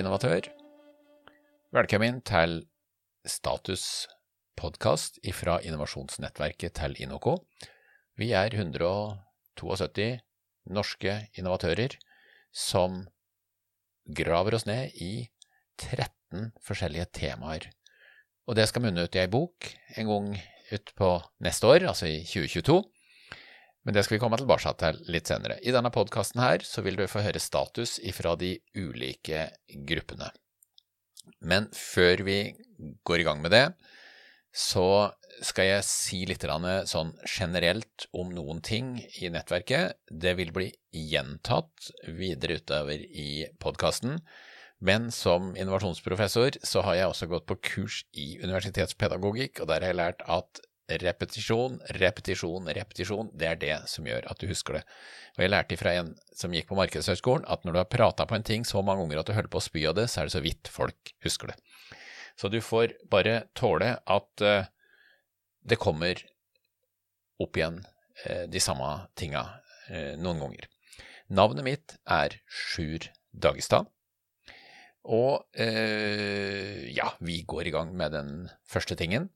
[0.00, 0.46] innovatør.
[1.76, 2.62] Velkommen til
[3.28, 4.08] Status
[4.56, 7.36] podkast fra innovasjonsnettverket til Inoco.
[8.16, 10.20] Vi er 172
[10.72, 11.98] norske innovatører
[12.52, 13.02] som
[14.08, 15.28] graver oss ned i
[15.80, 17.68] 13 forskjellige temaer.
[18.48, 19.68] Og det skal munne ut i ei bok
[20.00, 20.32] en gang
[20.72, 21.12] utpå
[21.44, 22.80] neste år, altså i 2022.
[23.84, 25.56] Men det skal vi komme tilbake til litt senere.
[25.64, 29.48] I denne podkasten her så vil du få høre status ifra de ulike
[29.88, 30.28] gruppene.
[31.40, 32.38] Men før vi
[33.06, 33.64] går i gang med det,
[34.52, 35.12] så
[35.46, 36.44] skal jeg si litt
[36.90, 39.96] sånn generelt om noen ting i nettverket.
[40.10, 44.18] Det vil bli gjentatt videre utover i podkasten.
[44.80, 49.92] Men som innovasjonsprofessor så har jeg også gått på kurs i universitetspedagogikk, og der har
[49.92, 50.62] jeg lært at
[50.98, 54.82] repetisjon, repetisjon, repetisjon, det er det som gjør at du husker det.
[55.36, 58.36] Og jeg lærte fra en som gikk på Markedshøgskolen, at når du har prata på
[58.36, 60.28] en ting så mange ganger at du holder på å spy av det, så er
[60.28, 61.58] det så vidt folk husker det.
[62.40, 64.64] Så du får bare tåle at uh,
[65.60, 66.20] det kommer
[67.40, 67.82] opp igjen
[68.26, 68.88] uh, de samme
[69.18, 69.42] tinga
[69.90, 70.68] uh, noen ganger.
[71.30, 73.90] Navnet mitt er Sjur Dagestad.
[75.00, 78.32] Og ja, vi går i gang med den
[78.68, 79.30] første tingen.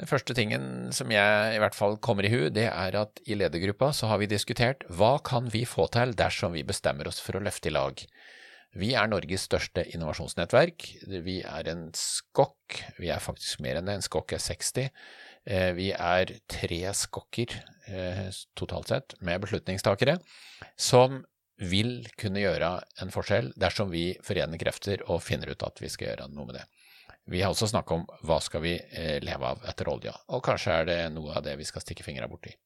[0.00, 3.36] Den første tingen som jeg i hvert fall kommer i hu, det er at i
[3.36, 7.36] ledergruppa så har vi diskutert hva kan vi få til dersom vi bestemmer oss for
[7.36, 8.04] å løfte i lag.
[8.78, 10.86] Vi er Norges største innovasjonsnettverk.
[11.26, 14.92] Vi er en skokk, vi er faktisk mer enn det, en skokk er 60.
[15.50, 17.56] Eh, vi er tre skokker
[17.90, 20.20] eh, totalt sett med beslutningstakere
[20.78, 21.24] som
[21.60, 26.12] vil kunne gjøre en forskjell dersom vi forener krefter og finner ut at vi skal
[26.12, 26.64] gjøre noe med det.
[27.30, 30.80] Vi har også snakka om hva skal vi eh, leve av etter olja, og kanskje
[30.80, 32.56] er det noe av det vi skal stikke fingra borti.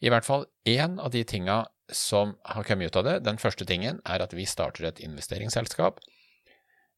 [0.00, 1.58] I hvert fall én av de tinga
[1.92, 6.00] som har kommet ut av det, den første tingen, er at vi starter et investeringsselskap.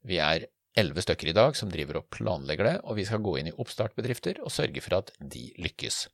[0.07, 0.47] Vi er
[0.79, 3.55] elleve stykker i dag som driver og planlegger det, og vi skal gå inn i
[3.59, 6.05] oppstartbedrifter og sørge for at de lykkes.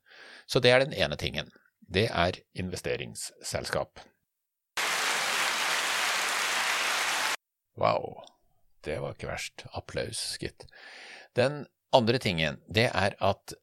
[0.49, 1.53] Så det er den ene tingen.
[1.81, 4.01] Det er investeringsselskap.
[7.77, 8.25] Wow
[8.87, 9.67] det var ikke verst.
[9.77, 10.67] Applaus, gitt.
[11.37, 11.65] Den
[11.97, 13.57] andre tingen, det er at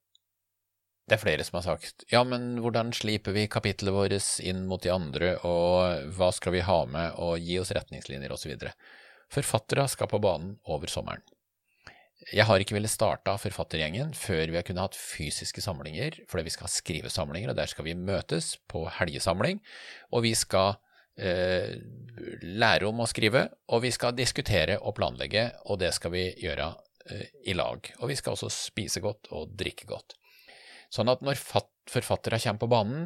[1.04, 4.84] det er flere som har sagt ja, men hvordan sliper vi kapitlet vårt inn mot
[4.84, 8.56] de andre, og hva skal vi ha med, og gi oss retningslinjer, osv.
[9.34, 11.24] Forfattere skal på banen over sommeren.
[12.32, 16.54] Jeg har ikke villet starte forfattergjengen før vi har kunnet hatt fysiske samlinger, fordi vi
[16.54, 19.60] skal ha skrivesamlinger, og der skal vi møtes på helgesamling,
[20.14, 20.78] og vi skal
[21.20, 21.76] eh,
[22.44, 26.70] lære om å skrive, og vi skal diskutere og planlegge, og det skal vi gjøre
[27.10, 27.90] eh, i lag.
[28.00, 30.18] Og vi skal også spise godt og drikke godt.
[30.94, 33.06] Sånn at når forfattere kommer på banen,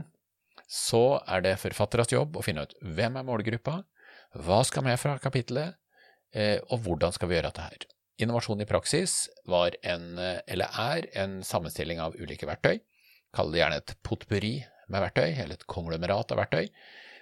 [0.68, 3.80] så er det forfatteres jobb å finne ut hvem er målgruppa,
[4.44, 5.78] hva skal med fra kapittelet,
[6.36, 7.88] eh, og hvordan skal vi gjøre dette her.
[8.18, 12.82] Innovasjon i praksis var en, eh, eller er, en sammenstilling av ulike verktøy.
[13.34, 14.56] Kall det gjerne et potpurri
[14.90, 16.68] med verktøy, eller et konglomerat av verktøy.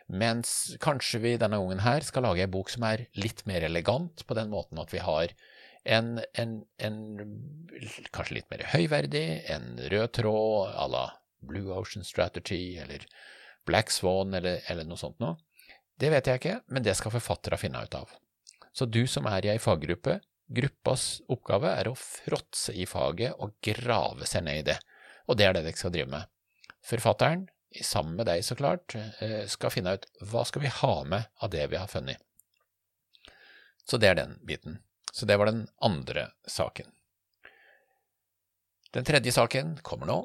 [0.05, 4.21] Mens kanskje vi denne gangen her skal lage en bok som er litt mer elegant,
[4.27, 5.33] på den måten at vi har
[5.85, 6.99] en, en, en
[8.13, 11.05] kanskje litt mer høyverdig, en rød tråd à la
[11.45, 13.05] Blue Ocean Strategy eller
[13.65, 15.37] Black Swan eller, eller noe sånt noe.
[15.97, 18.09] Det vet jeg ikke, men det skal forfattere finne ut av.
[18.75, 20.19] Så du som er i ei faggruppe,
[20.51, 24.79] gruppas oppgave er å fråtse i faget og grave seg ned i det,
[25.25, 26.29] og det er det dere skal drive med.
[26.85, 27.47] Forfatteren
[27.83, 31.49] sammen med deg, så klart, eh, skal finne ut hva skal vi ha med av
[31.49, 32.21] det vi har funnet.
[33.85, 34.79] Så det er den biten.
[35.13, 36.91] Så det var den andre saken.
[38.91, 40.19] Den tredje saken kommer nå.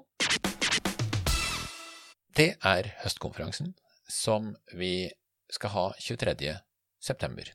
[2.34, 3.74] Det er høstkonferansen
[4.08, 5.10] som vi
[5.50, 6.54] skal ha 23.
[7.02, 7.50] september.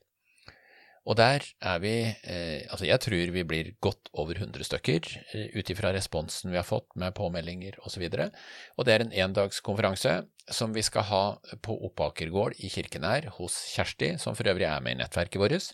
[1.05, 5.51] Og der er vi eh, Altså, jeg tror vi blir godt over 100 stykker, eh,
[5.53, 8.07] ut ifra responsen vi har fått med påmeldinger osv.
[8.09, 8.29] Og, så
[8.77, 10.15] og det er en endagskonferanse
[10.51, 11.23] som vi skal ha
[11.61, 15.73] på Oppaker gård i Kirkenær hos Kjersti, som for øvrig er med i nettverket vårt.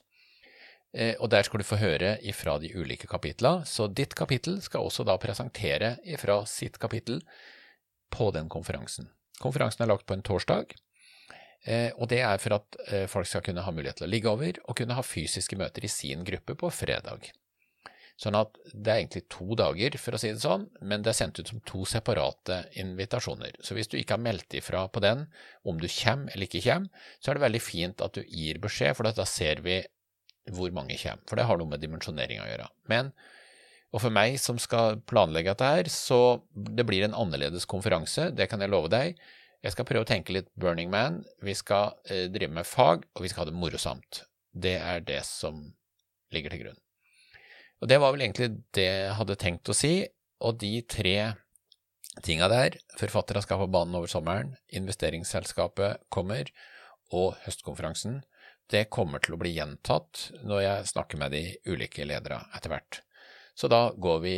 [0.91, 4.83] Eh, og der skal du få høre ifra de ulike kapitla, så ditt kapittel skal
[4.83, 7.21] også da presentere ifra sitt kapittel
[8.11, 9.07] på den konferansen.
[9.39, 10.75] Konferansen er lagt på en torsdag.
[11.63, 14.31] Eh, og det er for at eh, folk skal kunne ha mulighet til å ligge
[14.31, 17.29] over og kunne ha fysiske møter i sin gruppe på fredag.
[18.21, 21.17] Sånn at det er egentlig to dager, for å si det sånn, men det er
[21.17, 23.55] sendt ut som to separate invitasjoner.
[23.65, 25.25] Så hvis du ikke har meldt ifra på den,
[25.65, 28.93] om du kommer eller ikke kommer, så er det veldig fint at du gir beskjed,
[28.97, 29.79] for da ser vi
[30.53, 31.25] hvor mange kommer.
[31.29, 32.69] For det har noe med dimensjonering å gjøre.
[32.93, 33.09] Men,
[33.89, 38.51] og for meg som skal planlegge dette her, så det blir en annerledes konferanse, det
[38.51, 39.17] kan jeg love deg.
[39.61, 41.19] Jeg skal prøve å tenke litt Burning Man.
[41.45, 44.23] Vi skal eh, drive med fag, og vi skal ha det morosamt.
[44.51, 45.61] Det er det som
[46.33, 46.79] ligger til grunn.
[47.81, 49.93] Og det var vel egentlig det jeg hadde tenkt å si,
[50.41, 51.15] og de tre
[52.25, 56.49] tinga der, forfattere skal på banen over sommeren, investeringsselskapet kommer,
[57.11, 58.21] og høstkonferansen,
[58.71, 63.01] det kommer til å bli gjentatt når jeg snakker med de ulike ledere etter hvert.
[63.53, 64.35] Så da går vi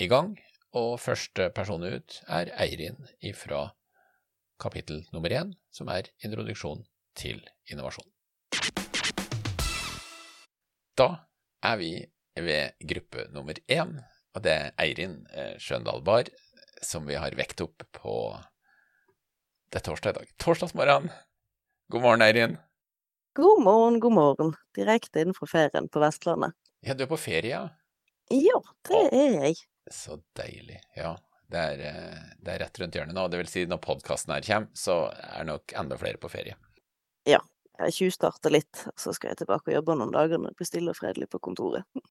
[0.00, 0.36] i gang,
[0.78, 3.00] og første person ut er Eirin
[3.36, 3.66] fra
[4.62, 6.84] kapittel nummer én, som er introduksjon
[7.18, 8.06] til innovasjon.
[10.98, 11.08] Da
[11.64, 11.92] er vi
[12.36, 13.98] ved gruppe nummer én,
[14.32, 16.30] og det er Eirin eh, Skjøndal Bar,
[16.82, 18.16] som vi har vekt opp på
[19.72, 20.32] Det er torsdag i dag.
[20.42, 21.08] Torsdagsmorgen!
[21.92, 22.58] God morgen, Eirin.
[23.36, 24.50] God morgen, god morgen.
[24.76, 26.52] Direkte innenfor ferien på Vestlandet.
[26.84, 27.62] Ja, du er på ferie, ja?
[28.32, 29.62] Ja, det er jeg.
[29.88, 30.82] Så deilig.
[30.96, 31.14] Ja,
[31.52, 33.26] det er, eh, det er rett rundt hjørnet nå.
[33.30, 36.56] Det vil si, når podkasten her kommer, så er nok enda flere på ferie.
[37.28, 37.42] Ja.
[37.80, 40.92] Jeg tjuvstarter litt, så skal jeg tilbake og jobbe noen dager når det blir stille
[40.92, 41.88] og fredelig på kontoret.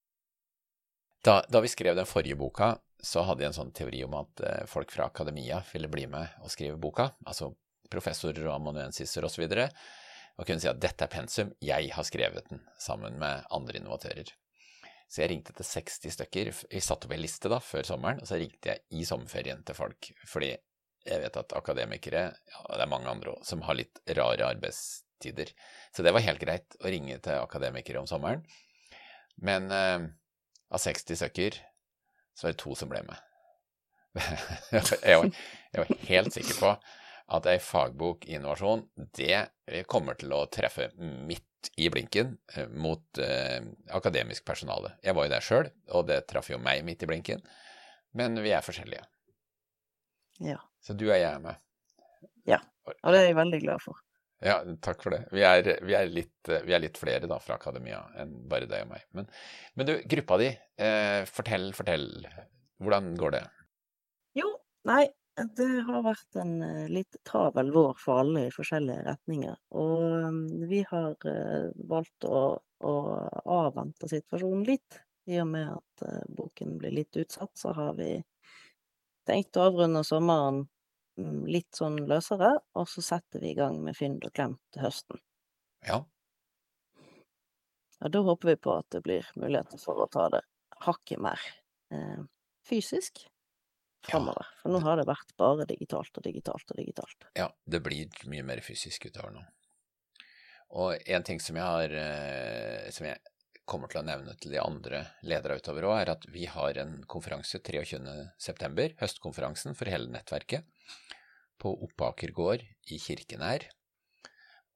[1.22, 4.42] Da, da, vi skrev den forrige boka, så hadde jeg en sånn teori om at
[4.42, 7.52] eh, folk fra akademia ville bli med og skrive boka, altså
[7.94, 12.08] professorer og amanuensiser osv., og, så og kunne si at dette er pensum, jeg har
[12.08, 14.32] skrevet den sammen med andre innovatører.
[15.12, 16.50] Så jeg ringte til 60 stykker.
[16.72, 19.76] Vi satte opp ei liste da, før sommeren, og så ringte jeg i sommerferien til
[19.76, 20.08] folk.
[20.32, 24.48] Fordi jeg vet at akademikere, ja, det er mange andre òg, som har litt rare
[24.54, 25.52] arbeidstider.
[25.92, 28.46] Så det var helt greit å ringe til akademikere om sommeren.
[29.44, 30.08] Men eh,
[30.72, 31.60] av 60 stykker
[32.38, 33.28] så var det to som ble med.
[34.72, 35.30] jeg, var,
[35.72, 36.74] jeg var helt sikker på
[37.32, 38.84] at ei fagbok i innovasjon,
[39.16, 41.48] det kommer til å treffe midt
[41.78, 43.62] i blinken eh, mot eh,
[43.94, 44.96] akademisk personale.
[45.06, 47.44] Jeg var jo der sjøl, og det traff jo meg midt i blinken.
[48.18, 49.04] Men vi er forskjellige.
[50.42, 50.58] Ja.
[50.82, 51.60] Så du og jeg er med.
[52.50, 52.58] Ja,
[52.90, 54.00] og det er jeg veldig glad for.
[54.42, 55.22] Ja, takk for det.
[55.30, 58.88] Vi er, vi er, litt, vi er litt, flere da fra akademia enn bare deg
[58.88, 59.04] og meg.
[59.14, 59.28] Men,
[59.78, 60.48] men du, gruppa di,
[60.82, 62.08] eh, fortell, fortell.
[62.82, 63.44] Hvordan går det?
[64.40, 64.50] Jo,
[64.90, 65.04] nei,
[65.58, 69.56] det har vært en eh, litt travel vår for alle i forskjellige retninger.
[69.80, 72.94] Og um, vi har uh, valgt å, å,
[73.56, 75.00] avvente situasjonen litt.
[75.32, 78.14] I og med at uh, boken blir litt utsatt, så har vi
[79.30, 80.66] tenkt å avrunde sommeren
[81.22, 84.86] um, litt sånn løsere, og så setter vi i gang med Fynd og klem til
[84.88, 85.24] høsten.
[85.88, 86.02] Ja.
[88.02, 90.42] Og da håper vi på at det blir muligheter for å ta det
[90.82, 91.42] hakket mer
[92.66, 93.22] fysisk
[94.08, 94.48] framover.
[94.62, 97.28] For nå har det vært bare digitalt og digitalt og digitalt.
[97.38, 99.44] Ja, det blir mye mer fysisk utover nå.
[100.82, 103.20] Og en ting som jeg har eh, som jeg
[103.68, 106.98] kommer til å nevne til de andre ledere utover òg, er at vi har en
[107.12, 110.66] konferanse 23.9., høstkonferansen for hele nettverket,
[111.62, 113.68] på Oppaker gård i Kirkenær,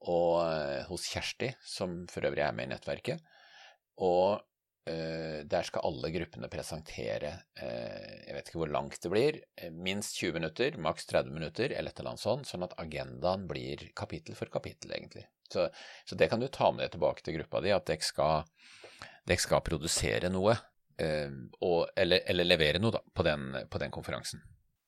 [0.06, 3.24] og eh, hos Kjersti, som for øvrig er med i nettverket.
[4.06, 4.44] Og
[4.86, 9.40] der skal alle gruppene presentere uh, Jeg vet ikke hvor langt det blir.
[9.58, 13.48] Uh, minst 20 minutter, maks 30 minutter, eller et eller annet sånt, sånn at agendaen
[13.50, 15.26] blir kapittel for kapittel, egentlig.
[15.50, 15.68] Så,
[16.06, 18.46] så det kan du ta med deg tilbake til gruppa di, at dere skal,
[19.26, 20.56] dere skal produsere noe,
[20.96, 24.42] og, eller, eller, levere noe, da, på den, på den, konferansen.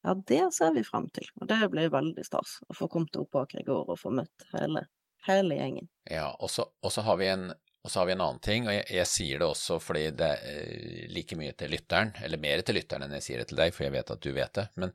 [0.07, 3.33] Ja, det ser vi frem til, og det blir veldig stas å få kommet opp
[3.35, 4.87] bak i går og få møtt hele,
[5.27, 5.89] hele gjengen.
[6.09, 7.51] Ja, og så har vi en
[7.87, 10.27] og så har vi en annen ting, og jeg, jeg sier det også fordi det
[10.27, 13.71] er like mye til lytteren, eller mer til lytteren enn jeg sier det til deg,
[13.71, 14.65] for jeg vet at du vet det.
[14.75, 14.91] Men,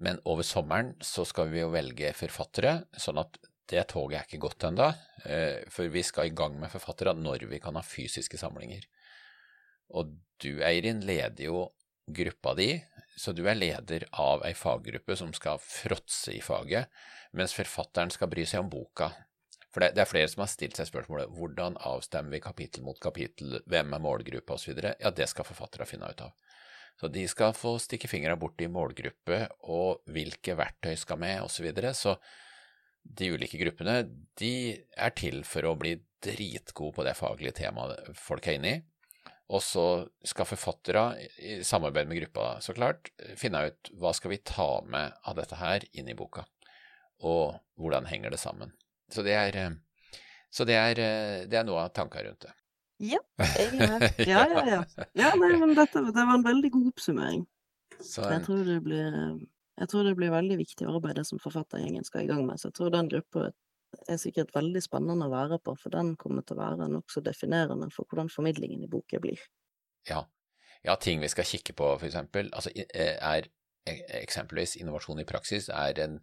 [0.00, 3.36] men over sommeren så skal vi jo velge forfattere, sånn at
[3.68, 4.88] det toget er ikke gått ennå.
[5.28, 8.88] Eh, for vi skal i gang med forfattere når vi kan ha fysiske samlinger.
[9.92, 11.66] Og du, Eirin, leder jo
[12.08, 12.70] gruppa di,
[13.20, 16.88] så du er leder av ei faggruppe som skal fråtse i faget,
[17.36, 19.12] mens forfatteren skal bry seg om boka.
[19.74, 22.98] For det, det, er flere som har stilt seg spørsmålet hvordan avstemmer vi kapittel mot
[23.00, 24.78] kapittel, hvem er målgruppe osv.
[24.80, 26.32] Ja, det skal forfattere finne ut av.
[26.98, 31.60] Så de skal få stikke fingra bort i målgruppe og hvilke verktøy skal med osv.
[31.60, 31.94] Så, videre.
[31.94, 32.16] så
[33.08, 34.00] de ulike gruppene
[34.40, 34.52] de
[34.96, 35.94] er til for å bli
[36.24, 38.80] dritgode på det faglige temaet folk er inne i.
[39.48, 39.84] Og så
[40.28, 41.04] skal forfattere,
[41.40, 43.08] i samarbeid med gruppa så klart,
[43.40, 46.44] finne ut hva skal vi ta med av dette her inn i boka,
[47.24, 48.74] og hvordan henger det sammen.
[49.12, 52.54] Så det er, eh, så det er, eh, det er noe av tanka rundt det.
[52.98, 53.70] Ja, jeg.
[54.32, 54.80] Ja, ja, ja.
[55.14, 57.46] ja nei, men dette det var en veldig god oppsummering.
[57.98, 59.14] Så, jeg, tror det blir,
[59.78, 62.60] jeg tror det blir veldig viktig arbeid det som forfattergjengen skal i gang med.
[62.60, 63.48] Så jeg tror den gruppa
[64.10, 67.88] er sikkert veldig spennende å være på, for den kommer til å være nokså definerende
[67.94, 69.40] for hvordan formidlingen i boka blir.
[70.08, 70.22] Ja.
[70.86, 73.48] ja, ting vi skal kikke på, for eksempel, altså, eh, er
[73.88, 76.18] eksempelvis innovasjon i praksis er en,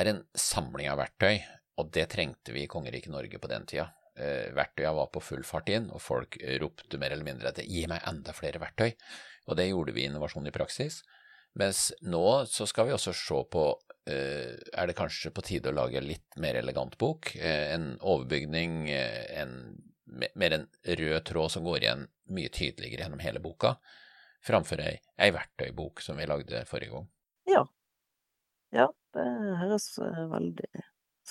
[0.00, 1.42] er en samling av verktøy
[1.80, 3.88] og det trengte vi i kongeriket Norge på den tida.
[4.18, 7.86] Eh, verktøya var på full fart inn, og folk ropte mer eller mindre etter gi
[7.90, 8.92] meg enda flere verktøy.
[9.48, 11.00] Og det gjorde vi i Innovasjon i praksis.
[11.58, 13.64] Mens nå så skal vi også se på
[14.08, 17.34] eh, er det kanskje på tide å lage litt mer elegant bok.
[17.36, 19.56] Eh, en overbygning, eh, en,
[20.38, 20.68] mer en
[21.02, 23.74] rød tråd som går igjen mye tydeligere gjennom hele boka,
[24.46, 27.10] framfor ei, ei verktøybok som vi lagde forrige gang.
[27.50, 27.66] Ja.
[28.72, 29.28] Ja, det
[29.60, 30.70] høres veldig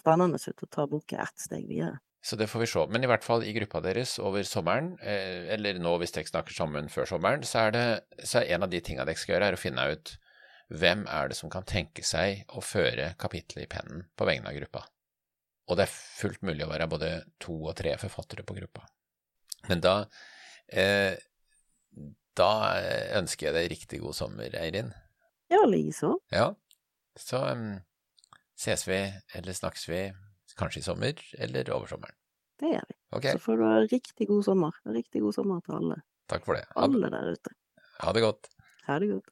[0.01, 1.99] spennende ut å ta boka ett steg videre.
[2.21, 2.83] Så det får vi se.
[2.93, 6.53] Men i hvert fall i gruppa deres over sommeren, eh, eller nå hvis dere snakker
[6.53, 7.85] sammen før sommeren, så er, det,
[8.21, 10.13] så er en av de tingene dere skal gjøre, er å finne ut
[10.71, 14.59] hvem er det som kan tenke seg å føre kapittelet i pennen på vegne av
[14.59, 14.85] gruppa.
[15.71, 18.85] Og det er fullt mulig å være både to og tre forfattere på gruppa.
[19.69, 19.95] Men da
[20.71, 21.17] eh,
[22.37, 22.51] da
[23.19, 24.91] ønsker jeg deg riktig god sommer, Eirin.
[25.51, 26.15] Ja, likeså.
[26.31, 26.53] Ja.
[27.19, 27.81] Så um,
[28.61, 28.99] ses vi,
[29.33, 30.03] eller snakkes vi
[30.59, 32.13] Kanskje i sommer, eller over sommeren.
[32.59, 32.95] Det gjør vi.
[33.17, 33.31] Okay.
[33.33, 34.75] Så får du ha riktig god sommer.
[34.85, 35.95] Riktig god sommer til alle.
[36.29, 36.65] Takk for det.
[36.75, 37.53] Ha, alle der ute.
[38.03, 38.49] Ha det godt.
[38.85, 39.31] Ha det godt.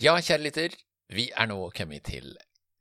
[0.00, 0.78] Ja, kjære lytter.
[1.12, 2.32] Vi er nå kommet til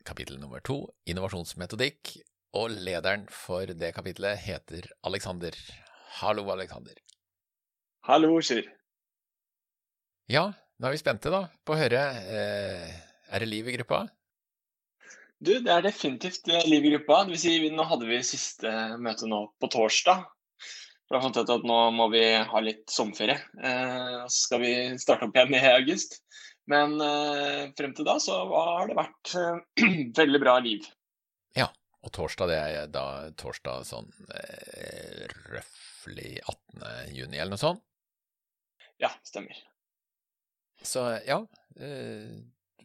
[0.07, 2.15] kapittel nummer to, innovasjonsmetodikk,
[2.55, 5.57] og lederen for det kapitlet heter Alexander.
[6.21, 6.95] Hallo, Alexander.
[8.07, 8.63] Hallo, Kjell.
[10.31, 10.47] Ja,
[10.79, 12.01] nå er vi spente da på å høre.
[12.23, 12.95] Eh,
[13.35, 14.05] er det liv i gruppa?
[15.43, 17.23] Du, det er definitivt eh, liv i gruppa.
[17.25, 18.71] Det vil si, nå hadde vi siste
[19.03, 20.23] møte nå på torsdag.
[21.11, 23.37] Da fant jeg ut at nå må vi ha litt sommerferie.
[23.59, 26.21] Eh, så skal vi starte opp igjen i august.
[26.71, 29.83] Men eh, frem til da så har det vært eh,
[30.21, 30.87] veldig bra liv.
[31.57, 31.67] Ja,
[32.01, 33.05] og torsdag det er da
[33.37, 37.13] torsdag sånn eh, røftlig 18.
[37.13, 37.85] juni eller noe sånt?
[39.01, 39.59] Ja, stemmer.
[40.85, 41.41] Så ja,
[41.77, 42.33] eh,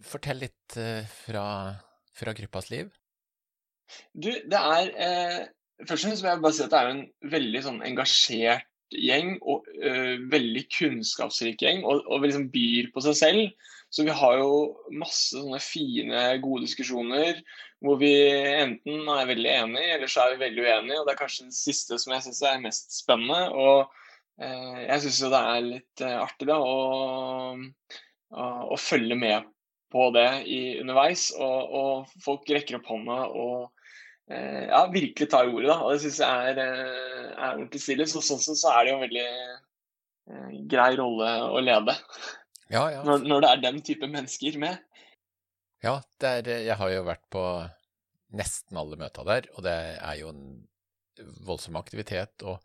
[0.07, 1.47] fortell litt eh, fra
[2.21, 2.91] fra gruppas liv?
[4.13, 5.41] Du, det er eh,
[5.81, 9.37] Først og fremst vil jeg bare si at det er en veldig sånn engasjert gjeng,
[9.49, 13.71] og eh, veldig kunnskapsrik gjeng, og, og liksom byr på seg selv.
[13.91, 14.51] Så vi har jo
[15.01, 17.41] masse sånne fine, gode diskusjoner
[17.81, 18.13] hvor vi
[18.61, 20.99] enten er veldig enige, eller så er vi veldig uenige.
[21.01, 23.41] Og det er kanskje det siste som jeg syns er mest spennende.
[23.57, 27.57] Og eh, jeg syns jo det er litt eh, artig da, å,
[28.37, 29.49] å, å, følge med
[29.93, 31.31] på det i, underveis.
[31.37, 33.57] Og, og, folk rekker opp hånda og
[34.31, 35.71] eh, ja, virkelig tar ordet.
[35.71, 35.79] Da.
[35.85, 38.09] Og det syns jeg er, eh, er ordentlig stilig.
[38.13, 41.97] Så sånn sett så er det jo en veldig eh, grei rolle å lede.
[42.71, 43.03] Ja, ja.
[43.07, 44.81] Når, når, det er den type mennesker med.
[45.83, 47.45] Ja, er, jeg har jo vært på
[48.37, 50.45] nesten alle møta der, og det er jo en
[51.47, 52.45] voldsom aktivitet.
[52.47, 52.61] og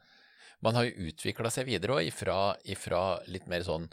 [0.63, 3.87] man har jo utvikla seg videre òg, ifra, ifra, litt mer sånn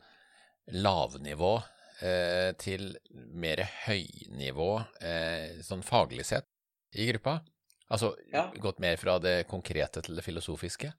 [0.72, 1.56] lavnivå
[2.02, 2.92] eh, til
[3.38, 6.48] mer høynivå, eh, sånn faglig sett,
[6.94, 7.38] i gruppa?
[7.92, 8.46] Altså ja.
[8.60, 10.92] gått mer fra det konkrete til det filosofiske?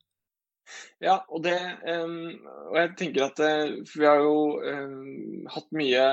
[1.04, 2.38] Ja, og det um,
[2.72, 6.06] Og jeg tenker at uh, vi har jo um, hatt mye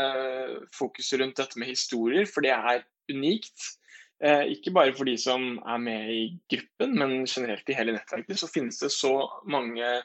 [0.75, 2.83] fokus rundt dette med historier, for det er
[3.13, 3.69] unikt.
[4.21, 8.43] Eh, ikke bare for de som er med i gruppen, men generelt i hele nettverket
[8.43, 9.15] så finnes det så
[9.49, 10.03] mange Eh,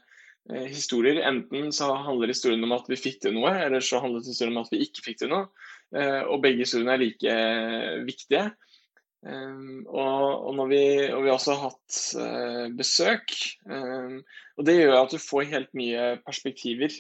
[0.50, 1.22] historier.
[1.26, 4.66] Enten så handler historien om at vi fikk til noe, eller så handler historien om
[4.66, 5.50] at vi ikke fikk til noe.
[5.96, 8.48] Eh, og begge historiene er like eh, viktige.
[9.26, 11.96] Og, når vi, og vi har også hatt
[12.78, 13.32] besøk.
[13.66, 16.94] Og det gjør at du får helt mye perspektiver.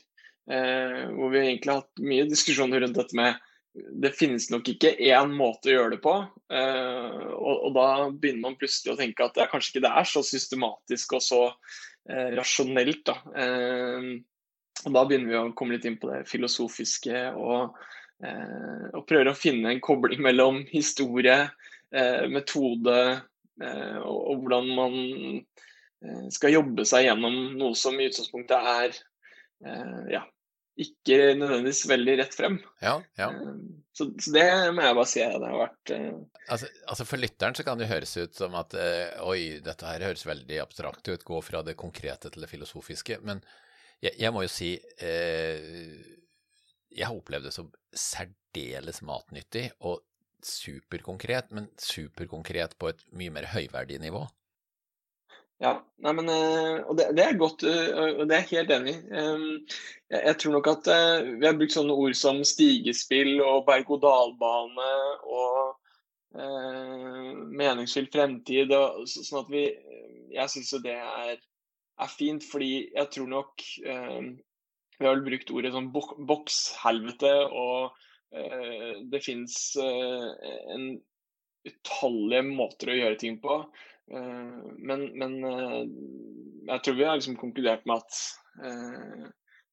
[0.49, 3.37] Hvor vi egentlig har hatt mye diskusjoner rundt dette med
[3.75, 6.15] det finnes nok ikke én måte å gjøre det på.
[6.15, 11.19] og, da begynner man plutselig å tenke at ja, kanskje ikke det er så systematisk
[11.19, 13.03] og så Eh, rasjonelt.
[13.07, 13.17] Da.
[13.35, 14.09] Eh,
[14.85, 17.77] og da begynner vi å komme litt inn på det filosofiske og,
[18.23, 21.45] eh, og prøver å finne en kobling mellom historie,
[22.27, 22.95] metode
[23.55, 24.95] og, og hvordan man
[26.33, 28.97] skal jobbe seg gjennom noe som i utgangspunktet er
[30.11, 30.25] ja,
[30.75, 32.57] ikke nødvendigvis veldig rett frem.
[32.83, 33.29] Ja, ja.
[33.95, 36.41] Så, så, det må jeg bare si at det har vært uh...
[36.51, 40.03] altså, altså, For lytteren så kan det høres ut som at uh, oi, dette her
[40.09, 43.21] høres veldig abstrakt ut, gå fra det konkrete til det filosofiske.
[43.23, 43.39] Men
[44.03, 45.95] jeg, jeg må jo si uh,
[46.91, 50.03] Jeg har opplevd det som særdeles matnyttig og
[50.45, 54.25] superkonkret, men superkonkret på et mye mer høyverdig nivå.
[55.63, 55.71] Ja,
[56.03, 58.91] nei, men, eh, og det, det, er godt, eh, og det er jeg helt enig
[58.91, 59.03] i.
[59.15, 64.89] Jeg, jeg, tror nok at eh, vi har brukt sånne ord som stigespill og berg-og-dal-bane
[65.31, 65.61] og
[66.35, 67.31] eh,
[67.61, 68.75] meningsfylt fremtid.
[68.75, 69.63] Og, sånn at vi
[70.35, 74.21] Jeg syns jo det er, er, fint, fordi jeg tror nok eh,
[74.99, 77.95] Vi har vel brukt ordet sånn bok, bokshelvete, og
[78.35, 80.89] eh, det fins en
[81.65, 83.63] utallige måter å gjøre ting på.
[84.11, 85.81] Eh, men, men eh,
[86.69, 88.19] jeg tror vi har liksom konkludert med at
[88.61, 89.25] eh,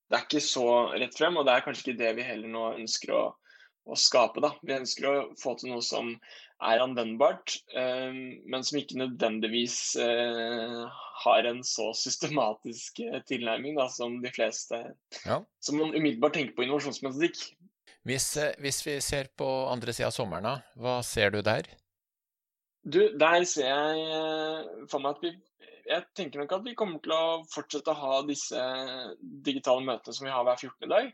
[0.08, 2.64] det er ikke så rett frem, og det er kanskje ikke det vi heller nå
[2.76, 3.22] ønsker å,
[3.88, 4.42] å skape.
[4.44, 4.52] da.
[4.64, 6.10] Vi ønsker å få til noe som
[6.62, 9.96] er anvendbart, men som ikke nødvendigvis
[11.24, 14.78] har en så systematisk tilnærming da, som de fleste
[15.24, 15.40] ja.
[15.64, 17.40] Som man umiddelbart tenker på innovasjonsmetodikk.
[18.06, 18.28] Hvis,
[18.62, 21.72] hvis vi ser på andre sida av sommeren, hva ser du der?
[22.82, 25.32] Du, der ser jeg eh, for meg at vi
[25.86, 28.58] Jeg tenker nok at vi kommer til å fortsette å ha disse
[29.20, 30.90] digitale møtene som vi har hver 14.
[30.90, 31.08] dag.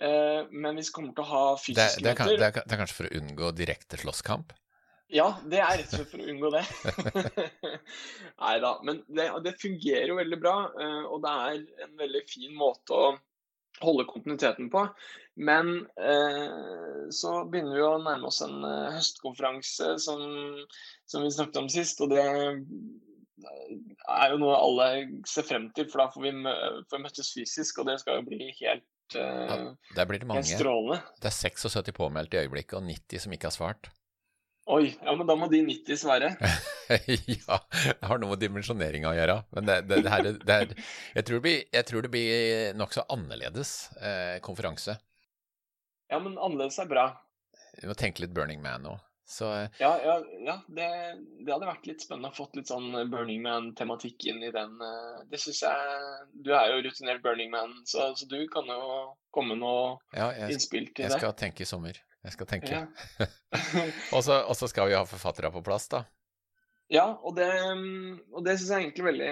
[0.00, 2.38] Eh, men vi kommer til å ha fysiske det, det møter.
[2.40, 4.56] det, er, det er kanskje for å unngå direkte slåsskamp?
[5.12, 6.64] Ja, det er rett og slett for å unngå det.
[8.42, 8.72] Nei da.
[8.88, 12.96] Men det, det, fungerer jo veldig bra, eh, og det er en veldig fin måte
[12.96, 13.12] å
[13.82, 14.88] holde kontinuiteten på.
[15.36, 20.20] Men eh, så begynner vi å nærme oss en uh, høstkonferanse som,
[21.04, 22.00] som, vi snakket om sist.
[22.00, 24.88] Og det er jo noe alle
[25.28, 26.54] ser frem til, for da får vi, mø
[26.90, 27.82] får møttes fysisk.
[27.82, 29.60] Og det skal jo bli helt, uh, ja,
[29.98, 30.48] der blir det mange.
[30.48, 31.02] strålende.
[31.20, 33.92] Det er 76 påmeldt i øyeblikket, og 90 som ikke har svart.
[34.66, 36.32] Oi, ja, men da må de 90 svare.
[37.46, 39.36] ja, det har noe med dimensjoneringa å gjøre.
[39.54, 40.72] Men det, det, det her, det her,
[41.14, 44.96] jeg, tror det blir, jeg tror det blir nokså annerledes eh, konferanse.
[46.10, 47.12] Ja, men annerledes er bra.
[47.78, 48.96] Vi må tenke litt Burning Man nå.
[49.26, 50.88] Så, eh, ja, ja, ja det,
[51.42, 54.76] det, hadde vært litt spennende å fått litt sånn Burning Man-tematikk inn i den.
[54.82, 58.82] Eh, det syns jeg Du er jo rutinert Burning Man, så, så du kan jo
[59.34, 61.18] komme med noe ja, jeg, innspill til jeg det.
[61.18, 61.98] Jeg skal tenke i sommer.
[62.26, 62.74] Jeg skal tenke.
[62.74, 63.26] Ja.
[64.16, 66.04] og så skal vi ha forfattere på plass, da.
[66.92, 67.48] Ja, og det,
[68.30, 69.30] og det syns jeg egentlig veldig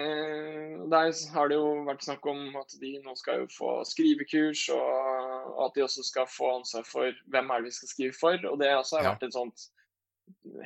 [0.91, 5.61] Der har det jo vært snakk om at de nå skal jo få skrivekurs, og
[5.63, 8.49] at de også skal få ansvar for hvem er det vi skal skrive for.
[8.51, 9.13] Og det også har ja.
[9.15, 9.67] vært et sånt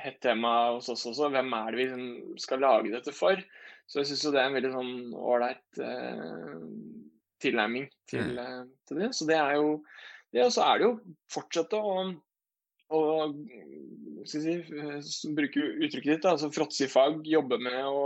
[0.01, 1.29] hett tema hos oss også.
[1.35, 3.37] Hvem er det vi skal lage dette for?
[3.89, 6.57] Så jeg syns jo det er en veldig sånn ålreit eh,
[7.41, 8.41] tilnærming til, mm.
[8.43, 9.13] Eh, til, det.
[9.17, 9.79] Så det er jo
[10.33, 11.93] det, og så er det jo fortsette å,
[12.95, 13.01] å
[14.29, 14.57] si,
[15.35, 18.03] bruke uttrykket ditt, altså fråtse i fag, jobbe med å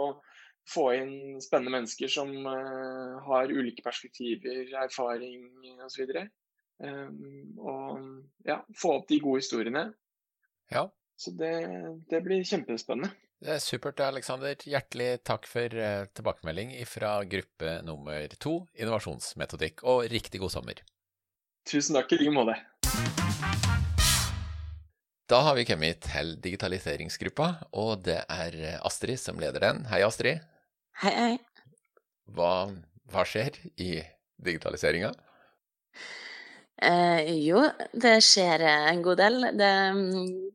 [0.69, 5.49] få inn spennende mennesker som uh, har ulike perspektiver, erfaring
[5.83, 6.07] osv.
[6.83, 9.89] Um, og ja, få opp de gode historiene.
[10.71, 10.87] Ja.
[11.19, 11.53] Så det,
[12.09, 13.11] det blir kjempespennende.
[13.43, 14.55] Det er supert, Aleksander.
[14.63, 20.79] Hjertelig takk for uh, tilbakemelding fra gruppe nummer to, innovasjonsmetodikk, og riktig god sommer.
[21.63, 22.57] Tusen takk i like måte.
[25.31, 27.47] Da har vi kommet til digitaliseringsgruppa,
[27.79, 29.85] og det er Astrid som leder den.
[29.87, 30.43] Hei, Astrid.
[31.01, 31.37] Hei, hei.
[32.35, 32.67] Hva,
[33.09, 33.95] hva skjer i
[34.43, 35.13] digitaliseringa?
[36.83, 37.61] Eh, jo,
[37.95, 39.47] det skjer en god del.
[39.55, 40.01] Det er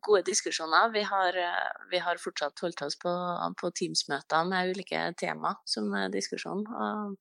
[0.04, 0.92] gode diskusjoner.
[0.92, 1.40] Vi har,
[1.88, 3.14] vi har fortsatt holdt oss på,
[3.56, 6.66] på Teams-møter med ulike tema som diskusjon.
[6.68, 7.16] Og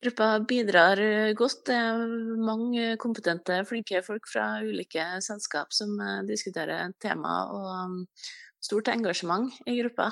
[0.00, 1.66] Gruppa bidrar eh, godt.
[1.68, 2.00] Det er
[2.40, 8.00] mange kompetente, flinke folk fra ulike selskap som eh, diskuterer tema, og mm,
[8.64, 10.08] stort engasjement i gruppa.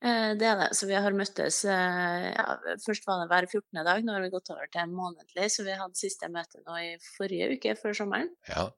[0.00, 0.70] Eh, det er det.
[0.78, 2.46] Så vi har møttes ja,
[2.86, 3.84] Først var det hver 14.
[3.84, 5.50] dag, nå har vi gått over til månedlig.
[5.52, 8.32] Så vi hadde siste møte nå i forrige uke før sommeren.
[8.48, 8.70] Ja.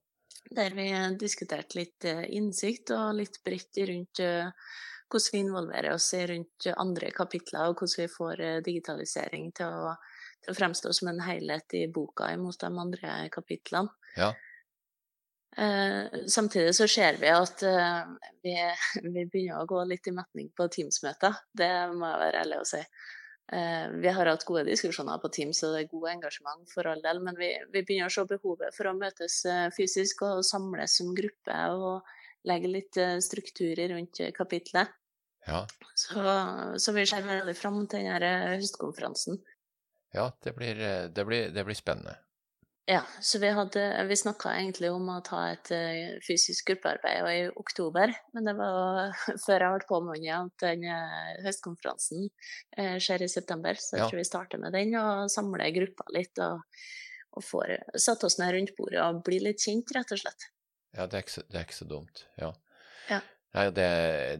[0.50, 0.88] Der vi
[1.20, 4.18] diskuterte litt innsikt og litt bredt rundt
[5.12, 9.92] hvordan vi involverer oss rundt andre kapitler, og hvordan vi får eh, digitalisering til å,
[10.42, 13.92] til å fremstå som en helhet i boka imot de andre kapitlene.
[14.16, 14.32] Ja.
[15.56, 18.04] Eh, samtidig så ser vi at eh,
[18.42, 18.54] vi,
[19.14, 21.36] vi, begynner å gå litt i metning på Teams-møter.
[21.52, 22.80] Det må jeg være ærlig å si.
[23.52, 27.04] Eh, vi har hatt gode diskusjoner på Teams, og det er god engasjement for all
[27.04, 30.96] del, men vi, vi begynner å se behovet for å møtes eh, fysisk og samles
[31.02, 32.08] som gruppe og
[32.48, 34.90] legge litt strukturer rundt kapitlet.
[35.46, 35.64] Ja.
[35.94, 36.22] Så,
[36.78, 39.40] så vi ser veldig fram til denne høstkonferansen.
[40.12, 40.78] Ja, det blir,
[41.08, 42.18] det blir, det blir spennende.
[42.90, 47.44] Ja, så vi, hadde, vi snakka egentlig om å ta et uh, fysisk gruppearbeid i
[47.60, 50.88] oktober, men det var før jeg ble påminnet at den
[51.46, 52.26] høstkonferansen
[52.98, 54.08] skjer i september, så jeg ja.
[54.10, 56.66] tror vi starter med den og samler gruppa litt og,
[57.38, 60.50] og får satt oss ned rundt bordet og blir litt kjent, rett og slett.
[60.92, 62.26] Ja, det er ikke så, er ikke så dumt.
[62.40, 62.50] Ja.
[63.08, 63.22] ja.
[63.52, 63.88] Nei, det,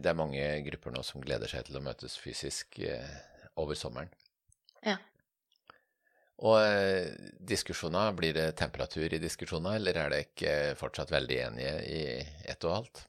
[0.01, 3.17] det, er mange grupper nå som gleder seg til å møtes fysisk eh,
[3.61, 4.09] over sommeren.
[4.81, 4.97] Ja.
[6.41, 11.75] Og eh, diskusjoner, blir det temperatur i diskusjoner, eller er det ikke fortsatt veldig enige
[11.85, 12.03] i
[12.49, 13.03] ett og alt?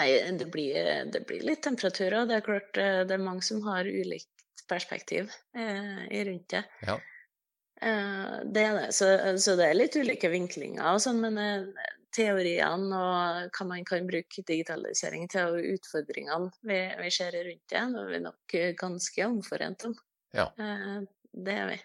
[0.00, 0.08] Nei,
[0.40, 3.60] det blir, det blir litt temperatur, og det er klart eh, det er mange som
[3.68, 6.64] har ulikt perspektiv eh, rundt det.
[6.86, 6.96] Ja.
[7.82, 8.88] Eh, det er det.
[8.96, 13.86] Så, så, det er litt ulike vinklinger og sånn, men eh, teoriene og hva man
[13.86, 19.26] kan bruke digitalisering til, og utfordringene vi, vi ser rundt det, er vi nok ganske
[19.26, 19.96] omforent om.
[20.36, 20.50] Ja.
[20.58, 21.00] Eh,
[21.46, 21.80] det er vi.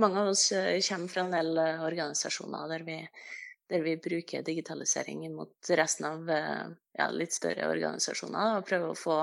[0.00, 2.98] Mange av oss eh, kommer fra en del organisasjoner der vi,
[3.70, 9.18] der vi bruker digitalisering mot resten av ja, litt større organisasjoner, og prøver å få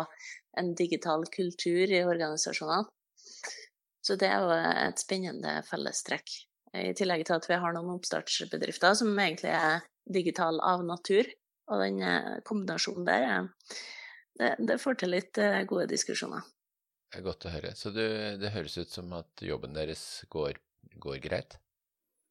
[0.57, 2.87] en digital kultur i organisasjonene.
[4.07, 4.53] Så det er jo
[4.87, 6.31] et spennende fellestrekk.
[6.77, 9.81] I tillegg til at vi har noen oppstartsbedrifter som egentlig er
[10.13, 11.29] digital av natur.
[11.67, 13.47] Og den eh, kombinasjonen der,
[14.39, 16.45] det, det får til litt eh, gode diskusjoner.
[17.07, 17.73] Det er godt å høre.
[17.75, 18.03] Så du,
[18.39, 20.59] det høres ut som at jobben deres går,
[20.95, 21.57] går greit?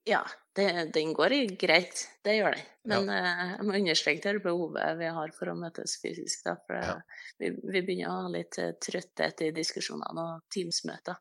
[0.06, 0.22] Ja,
[0.56, 2.04] det, den går greit.
[2.24, 2.64] Det gjør den.
[2.88, 3.18] Men ja.
[3.18, 6.46] Eh, jeg må understreke det behovet vi har for å møtes fysisk.
[6.46, 6.96] Da, for ja.
[7.42, 11.20] vi, vi, begynner å ha litt trøtthet i diskusjonene og Teams-møter.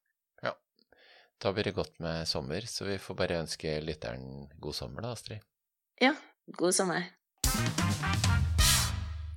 [1.43, 5.11] Da blir det godt med sommer, så vi får bare ønske lytteren god sommer da,
[5.17, 5.43] Astrid.
[5.99, 6.13] Ja,
[6.47, 7.03] god sommer.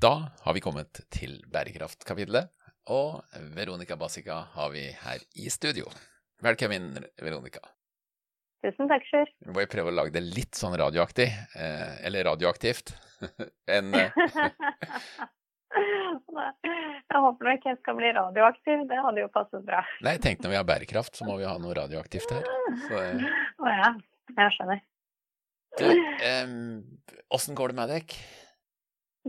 [0.00, 2.52] Da har vi kommet til bærekraftkapitlet,
[2.88, 3.24] og
[3.56, 5.90] Veronica Basica har vi her i studio.
[6.42, 7.60] Velkommen, Veronica.
[8.62, 9.30] Tusen takk, Sjur.
[9.46, 11.26] Vi må prøve å lage det litt sånn radioaktig,
[11.58, 12.94] eh, eller radioaktivt,
[13.76, 14.14] enn eh,
[17.08, 19.82] Jeg håper nok jeg skal bli radioaktiv, det hadde jo passet bra.
[20.04, 22.46] Nei, tenk når vi har bærekraft, så må vi ha noe radioaktivt her.
[22.46, 23.90] Å oh, ja,
[24.36, 24.80] jeg skjønner.
[25.78, 25.86] Du,
[27.30, 28.14] åssen um, går det med deg?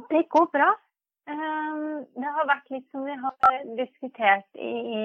[0.10, 0.70] Det går bra.
[1.30, 5.02] Um, det har vært litt som vi har diskutert i, i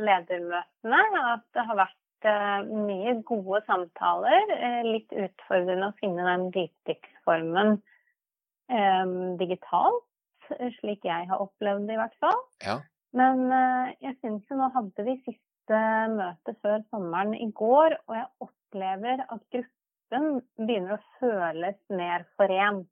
[0.00, 1.00] ledermøtene,
[1.34, 4.54] at det har vært uh, mye gode samtaler.
[4.54, 7.80] Uh, litt utfordrende å finne den dypdykksformen
[9.40, 10.04] digitalt
[10.76, 12.36] slik jeg har opplevd det i hvert fall.
[12.62, 12.76] Ja.
[13.18, 13.40] Men
[13.98, 15.80] jeg syns jo nå hadde vi siste
[16.12, 19.42] møte før sommeren i går, og jeg opplever at
[20.10, 22.88] gruppen begynner å føles mer forent.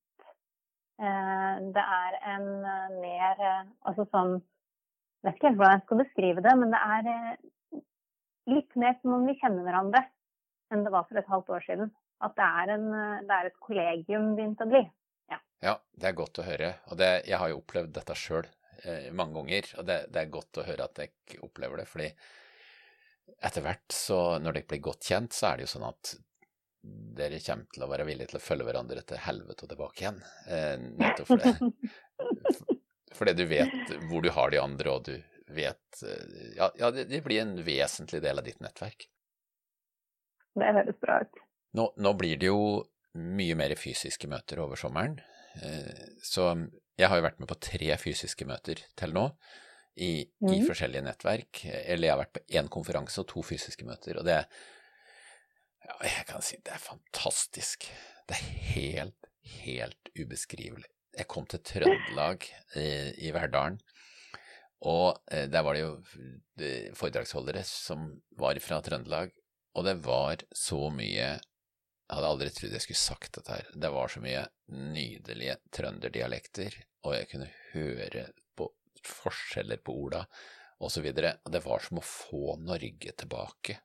[0.98, 3.38] Uh, det er en uh, mer
[3.86, 4.32] Altså sånn
[5.22, 7.36] Jeg vet ikke hvordan jeg skal beskrive det, men det er
[8.50, 10.02] litt mer som om vi kjenner hverandre
[10.72, 11.90] enn det var for et halvt år siden.
[12.22, 12.86] At det er, en,
[13.28, 14.82] det er et kollegium begynt å bli.
[15.62, 16.72] Ja, det er godt å høre.
[16.90, 18.46] Og det, jeg har jo opplevd dette sjøl
[18.84, 21.86] eh, mange ganger, og det, det, er godt å høre at jeg opplever det.
[21.90, 22.08] fordi
[23.48, 26.14] etter hvert, så når dere blir godt kjent, så er det jo sånn at
[26.82, 30.20] dere kommer til å være villige til å følge hverandre til helvete og tilbake igjen.
[30.46, 31.72] Eh, nettopp fordi,
[33.18, 35.16] fordi du vet hvor du har de andre, og du
[35.54, 39.08] vet eh, Ja, ja det, det, blir en vesentlig del av ditt nettverk.
[40.58, 41.42] Det høres bra ut.
[41.78, 42.62] Nå, nå blir det jo
[43.18, 45.18] mye mer fysiske møter over sommeren.
[45.62, 46.52] Eh, så
[46.98, 49.30] jeg har jo vært med på tre fysiske møter til nå.
[49.98, 50.50] I, mm.
[50.54, 51.64] i forskjellige nettverk.
[51.66, 54.20] Eller jeg har vært på én konferanse og to fysiske møter.
[54.20, 54.44] Og det
[55.88, 57.88] ja, jeg kan si det er fantastisk.
[58.28, 59.28] Det er helt,
[59.64, 60.88] helt ubeskrivelig.
[61.18, 62.44] Jeg kom til Trøndelag
[62.78, 62.88] i,
[63.26, 63.80] i Verdalen,
[64.86, 65.94] og eh, der var det jo
[66.62, 69.32] eh, foredragsholdere som var fra Trøndelag,
[69.74, 71.38] og det var så mye
[72.08, 73.66] jeg hadde aldri trodd jeg skulle sagt dette her.
[73.76, 78.22] Det var så mye nydelige trønderdialekter, og jeg kunne høre
[78.56, 78.70] på
[79.04, 80.22] forskjeller på orda,
[80.80, 81.10] osv.
[81.12, 83.76] Det var som å få Norge tilbake.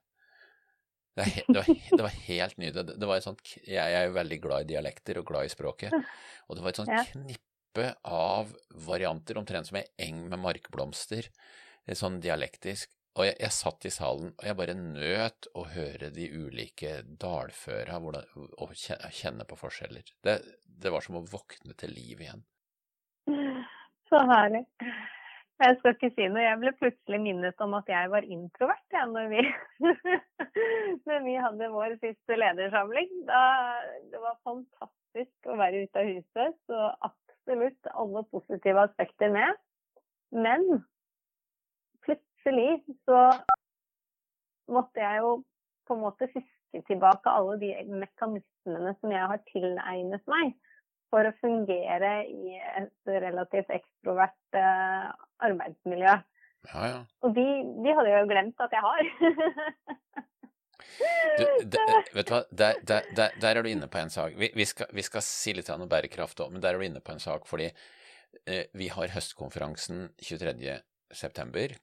[1.14, 2.96] Det, det, var, det var, helt nydelig.
[2.98, 5.94] Det var et sånt, jeg er jo veldig glad i dialekter og glad i språket,
[6.48, 8.50] og det var et sånt knippe av
[8.86, 11.30] varianter, omtrent som ei eng med markblomster,
[11.94, 16.26] sånn dialektisk, og jeg, jeg, satt i salen, og jeg bare nøt å høre de
[16.34, 20.10] ulike dalføra og kjenne på forskjeller.
[20.18, 22.42] Det, det, var som å våkne til liv igjen.
[24.10, 24.64] Så herlig.
[25.62, 26.42] Jeg skal ikke si noe.
[26.42, 29.42] Jeg ble plutselig minnet om at jeg var introvert ja, når, vi,
[31.06, 33.12] når vi hadde vår siste ledersamling.
[33.28, 33.42] Da,
[34.10, 39.62] det var fantastisk å være ute av huset, så absolutt alle positive aspekter med.
[40.34, 40.66] Men
[42.02, 43.22] plutselig så
[44.74, 45.36] måtte jeg jo
[45.86, 50.56] på en måte fiske tilbake alle de mekanismene som jeg har tilegnet meg
[51.14, 55.12] for å fungere i et relativt ekstrovert uh,
[55.46, 56.14] arbeidsmiljø.
[56.72, 57.02] Ja, ja.
[57.22, 57.44] Og de,
[57.84, 59.02] de, hadde jo glemt at jeg har.
[61.38, 61.84] du, de,
[62.16, 64.34] vet du hva, der, der, der, der, er du inne på en sak.
[64.40, 67.04] Vi, vi, skal, vi skal, si litt om bærekraft òg, men der er du inne
[67.04, 70.78] på en sak fordi eh, vi har høstkonferansen 23.
[71.14, 71.76] september.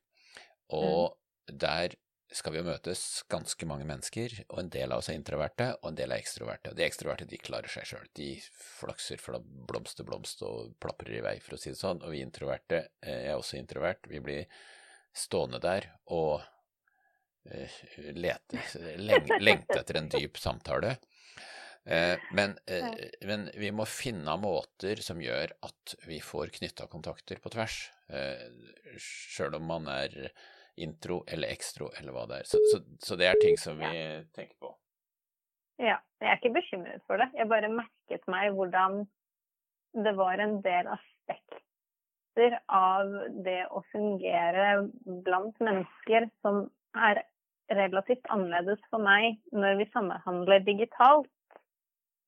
[0.75, 1.57] Og mm.
[1.61, 1.95] der
[2.31, 5.89] skal vi jo møtes ganske mange mennesker, og en del av oss er introverte, og
[5.91, 6.71] en del er ekstroverte.
[6.71, 11.19] Og de ekstroverte de klarer seg sjøl, de flakser fra blomst til blomst og plaprer
[11.19, 12.01] i vei, for å si det sånn.
[12.05, 14.63] Og vi introverte, eh, jeg er også introvert, vi blir
[15.11, 17.79] stående der og uh,
[18.15, 18.61] lete,
[19.43, 20.95] lengte etter en dyp samtale.
[21.85, 22.85] Eh, men, eh,
[23.25, 27.77] men, vi må finne måter som gjør at vi får knytta kontakter på tvers,
[28.13, 28.43] eh,
[29.01, 30.27] sjøl om man er
[30.83, 32.49] intro eller ekstro eller hva det er.
[32.51, 33.91] Så, så, så det er ting som vi
[34.35, 34.73] tenker på.
[35.81, 37.31] Ja, jeg er ikke bekymret for det.
[37.37, 39.03] Jeg bare merket meg hvordan
[40.05, 43.09] det var en del aspekter av
[43.45, 44.85] det å fungere
[45.25, 46.63] blant mennesker som
[46.95, 47.23] er
[47.71, 51.29] relativt annerledes for meg når vi samhandler digitalt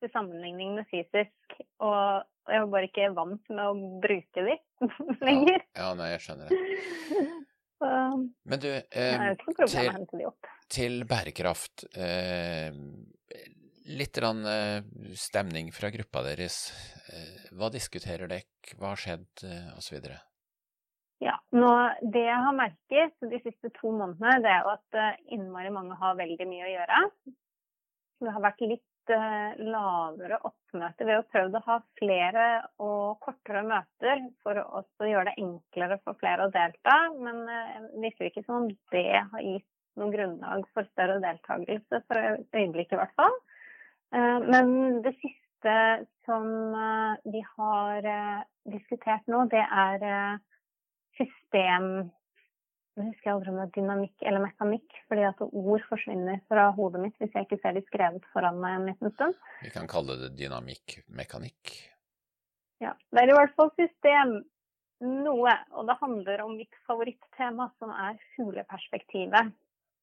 [0.01, 1.57] til sammenligning med fysisk.
[1.83, 4.57] Og jeg var bare ikke vant med å bruke de
[5.27, 5.63] lenger.
[5.75, 7.27] Ja, ja nei, jeg skjønner det.
[7.83, 10.27] Så, Men du, eh, til,
[10.71, 11.83] til, bærekraft.
[11.99, 12.71] Eh,
[13.99, 14.85] litt rann, eh,
[15.19, 16.69] stemning fra gruppa deres.
[17.11, 19.99] Eh, hva diskuterer dere, hva har skjedd, eh, osv.?
[21.23, 21.73] Ja, nå,
[22.15, 25.99] Det jeg har merket de siste to månedene, det er jo at eh, innmari mange
[25.99, 27.03] har veldig mye å gjøre.
[28.23, 31.05] Det har vært litt lavere oppmøte.
[31.05, 32.45] Vi har prøvd å ha flere
[32.83, 38.03] og kortere møter for å gjøre det enklere for flere å delta, men eh, det
[38.05, 43.01] virker ikke som om det har gitt noe grunnlag for større deltakelse, for øyeblikket i
[43.01, 43.37] hvert fall.
[44.15, 45.75] Eh, men det siste
[46.27, 46.47] som
[47.23, 48.07] vi har
[48.67, 50.39] diskutert nå, det er
[51.15, 52.09] system
[53.01, 57.01] jeg husker aldri om det er dynamikk eller mekanikk, fordi at ord forsvinner fra hodet
[57.01, 59.39] mitt hvis jeg ikke ser de skrevet foran meg en liten stund.
[59.63, 61.73] Vi kan kalle det dynamikk-mekanikk.
[62.83, 62.93] Ja.
[63.09, 64.37] Det er i hvert fall system
[65.03, 69.51] noe, og det handler om mitt favorittema, som er fugleperspektivet.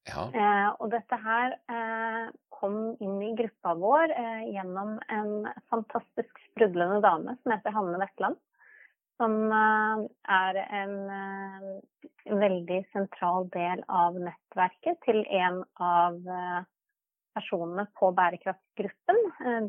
[0.09, 0.27] Ja.
[0.35, 2.27] Eh, og dette her eh,
[2.57, 5.35] kom inn i gruppa vår eh, gjennom en
[5.73, 8.41] fantastisk sprudlende dame som heter Hanne Wetland
[9.21, 10.03] som eh,
[10.33, 16.61] er en, eh, veldig sentral del av nettverket til en av eh,
[17.37, 19.21] personene på bærekraftsgruppen.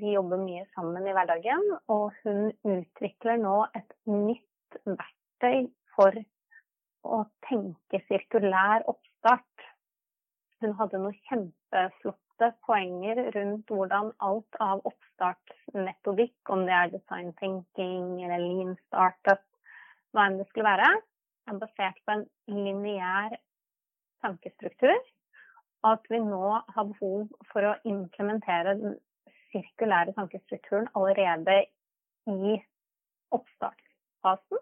[0.01, 6.17] De jobber mye sammen i hverdagen, og hun utvikler nå et nytt verktøy for
[7.05, 9.67] å tenke sirkulær oppstart.
[10.61, 12.30] Hun hadde noen kjempeflotte
[12.65, 19.43] poenger rundt hvordan alt av oppstartsmetodikk, om det er design thinking eller lean startup,
[20.11, 20.89] hva enn det skulle være,
[21.47, 23.37] er basert på en lineær
[24.25, 24.97] tankestruktur.
[25.81, 28.99] Og at vi nå har behov for å implementere den
[29.51, 31.63] sirkulære tankestrukturen allerede
[32.29, 32.57] i
[33.33, 34.61] oppstartsfasen.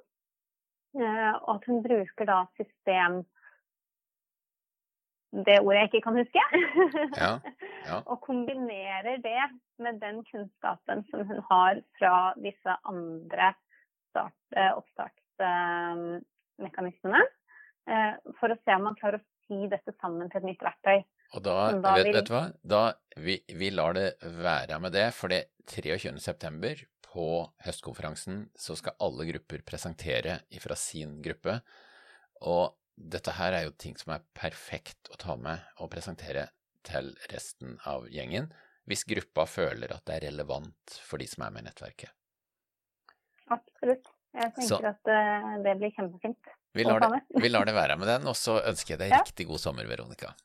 [1.00, 3.22] Eh, og at hun bruker da system
[5.32, 6.44] det ordet jeg ikke kan huske.
[7.18, 7.34] Ja,
[7.86, 7.98] ja.
[8.12, 9.42] og kombinerer det
[9.82, 13.54] med den kunnskapen som hun har fra disse andre
[14.10, 15.15] start, eh, oppstart,
[16.60, 17.22] mekanismene.
[17.89, 21.00] Eh, for å se om man klarer å si dette sammen til et nytt verktøy.
[21.38, 22.18] Og da, da vet, vil...
[22.18, 22.84] vet, du hva, da,
[23.22, 24.08] vi, vi, lar det
[24.42, 26.74] være med det, for det 23.9.
[27.06, 27.28] på
[27.65, 31.60] høstkonferansen så skal alle grupper presentere fra sin gruppe.
[32.50, 36.49] Og dette her er jo ting som er perfekt å ta med og presentere
[36.88, 38.49] til resten av gjengen,
[38.89, 42.12] hvis gruppa føler at det er relevant for de som er med i nettverket.
[43.49, 44.12] Absolutt.
[44.35, 46.51] Jeg tenker så, at uh, det blir kjempefint.
[46.77, 49.23] Vi lar, det, vi lar, det, være med den, og så ønsker jeg deg ja.
[49.23, 50.35] riktig god sommer, Veronica.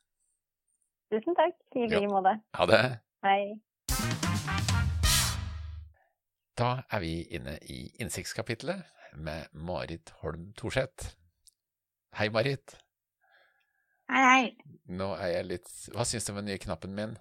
[1.13, 1.59] Tusen takk.
[1.77, 2.33] I like måte.
[2.57, 2.81] Ha det.
[3.25, 3.41] Hei.
[6.57, 8.87] Da er vi inne i innsiktskapitlet
[9.21, 11.13] med Marit Holm Thorseth.
[12.15, 12.77] Hei, Marit.
[14.07, 14.43] Hei, hei.
[14.95, 17.15] Nå er jeg litt Hva syns du om den nye knappen min?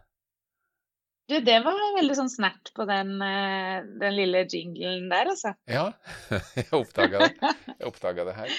[1.27, 5.55] Du, det var veldig sånn snert på den, eh, den lille jinglen der, altså.
[5.67, 5.89] Ja,
[6.61, 7.51] jeg oppdaga det.
[7.81, 8.55] Jeg oppdaga det her.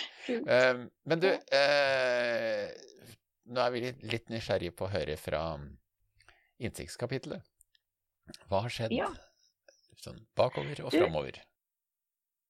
[0.49, 3.07] Uh, men du, uh,
[3.53, 5.45] nå er vi litt, nysgjerrige på å høre fra
[6.59, 7.47] innsiktskapitlet.
[8.49, 9.07] Hva har skjedd ja.
[10.03, 11.39] sånn bakover og framover?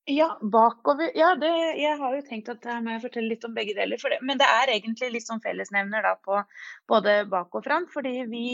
[0.06, 3.56] Ja, bakover Ja, det, jeg har jo tenkt at her må jeg fortelle litt om
[3.56, 3.98] begge deler.
[3.98, 6.41] Det, men det er egentlig litt sånn fellesnevner da på
[6.89, 7.88] både bak og fram.
[7.89, 8.46] Fordi vi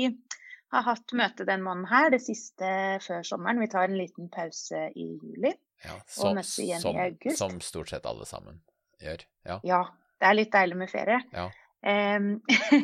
[0.72, 2.72] har hatt møte den måneden her, det siste
[3.04, 3.60] før sommeren.
[3.60, 5.52] Vi tar en liten pause i juli
[5.84, 7.42] ja, som, og møtes igjen som, i august.
[7.42, 8.62] Som stort sett alle sammen
[9.04, 9.26] gjør.
[9.50, 9.60] Ja.
[9.68, 9.82] ja
[10.22, 11.20] det er litt deilig med ferie.
[11.36, 11.50] Ja.
[11.82, 12.36] Um,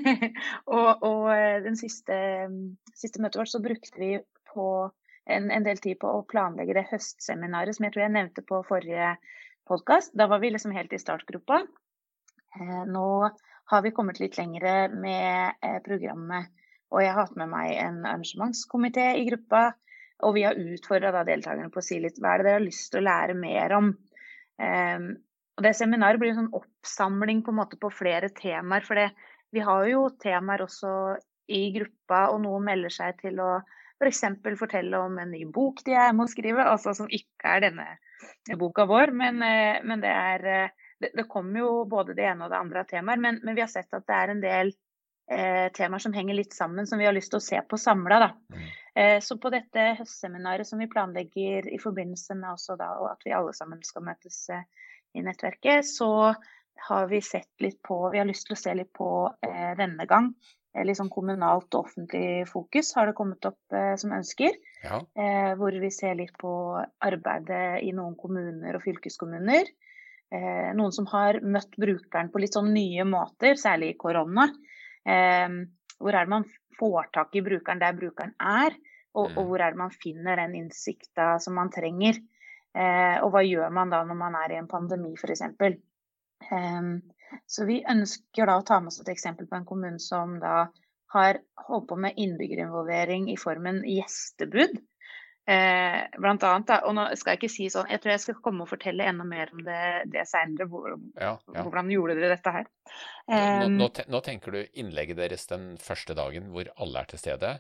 [0.76, 2.16] og, og eh, den siste,
[2.98, 4.16] siste, møtet vårt så brukte vi
[4.52, 4.70] på
[5.28, 8.62] en, en, del tid på å planlegge det høstseminaret som jeg tror jeg nevnte på
[8.68, 9.16] forrige
[9.68, 10.16] podkast.
[10.18, 11.62] Da var vi liksom helt i startgruppa.
[12.58, 13.08] Eh, nå
[13.68, 16.54] har vi kommet litt lengre med eh, programmet
[16.94, 19.70] og jeg har hatt med meg en arrangementskomité i gruppa.
[20.26, 22.90] Og vi har utfordra deltakerne på å si litt hva er det dere har lyst
[22.94, 23.92] til å lære mer om.
[24.62, 25.10] Eh,
[25.58, 28.86] og det Seminaret blir en sånn oppsamling på, en måte på flere temaer.
[28.88, 28.98] For
[29.54, 30.92] vi har jo temaer også
[31.54, 33.52] i gruppa, og noen melder seg til å
[33.98, 34.24] f.eks.
[34.44, 37.68] For fortelle om en ny bok de er med å skrive, altså som ikke er
[37.70, 37.88] denne
[38.60, 39.14] boka vår.
[39.18, 40.50] Men, eh, men det er
[41.00, 43.64] det, det kommer jo både det ene og det andre av temaer, men, men, vi
[43.64, 44.72] har sett at det er en del
[45.32, 48.32] eh, temaer som henger litt sammen, som vi har lyst til å se på samla.
[48.54, 48.68] Mm.
[48.98, 53.36] Eh, så på dette høstseminaret som vi planlegger i forbindelse med også da, at vi
[53.38, 54.66] alle sammen skal møtes eh,
[55.18, 56.34] i nettverket, så
[56.88, 59.10] har vi sett litt på Vi har lyst til å se litt på
[59.46, 60.34] eh, denne gang.
[60.78, 64.56] Eh, sånn kommunalt og offentlig fokus har det kommet opp eh, som ønsker.
[64.78, 65.00] Ja.
[65.58, 66.52] hvor vi ser litt på
[67.04, 69.66] arbeidet i noen kommuner og fylkeskommuner
[70.34, 74.48] eh, noen som har møtt brukeren på litt sånn nye måter, særlig i korona.
[75.08, 75.48] Eh,
[75.98, 78.76] hvor er det man får tak i brukeren der brukeren er,
[79.18, 79.46] og, og mm.
[79.50, 82.20] hvor er det man finner den innsikta som man trenger.
[82.78, 85.42] Eh, og hva gjør man da når man er i en pandemi, f.eks.
[85.48, 86.92] Eh,
[87.46, 90.68] så vi ønsker da å ta med oss et eksempel på en kommune som da
[91.16, 94.76] har holdt på med innbyggerinvolvering i formen gjestebud.
[95.48, 98.40] Eh, blant annet, da, og nå skal jeg ikke si sånn, jeg tror jeg skal
[98.44, 99.80] komme og fortelle enda mer om det,
[100.12, 100.68] det seinere.
[100.68, 101.64] Hvor, ja, ja.
[101.64, 102.68] Hvordan gjorde dere dette her?
[103.32, 107.24] Eh, nå, nå, nå, tenker du innlegget deres den første dagen hvor alle er til
[107.24, 107.56] stede?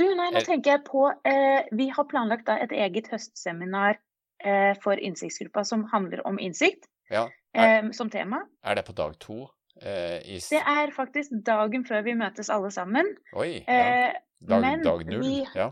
[0.00, 3.98] Du, nei, nå tenker jeg på eh, Vi har planlagt da et eget høstseminar
[4.42, 7.26] eh, for innsiktsgruppa som handler om innsikt ja.
[7.54, 8.42] Er, eh, som tema.
[8.62, 9.48] Er det på dag to?
[9.80, 10.40] Eh, I...
[10.42, 13.14] Det er faktisk dagen før vi møtes alle sammen.
[13.32, 14.12] Oi, ja.
[14.40, 15.24] Dag, dag null.
[15.24, 15.68] Vi, ja.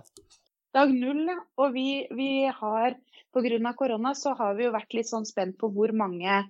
[0.77, 1.29] Dag null.
[1.57, 2.99] Og vi, vi har
[3.33, 3.73] pga.
[3.77, 6.43] korona så har vi jo vært litt sånn spent på hvor mange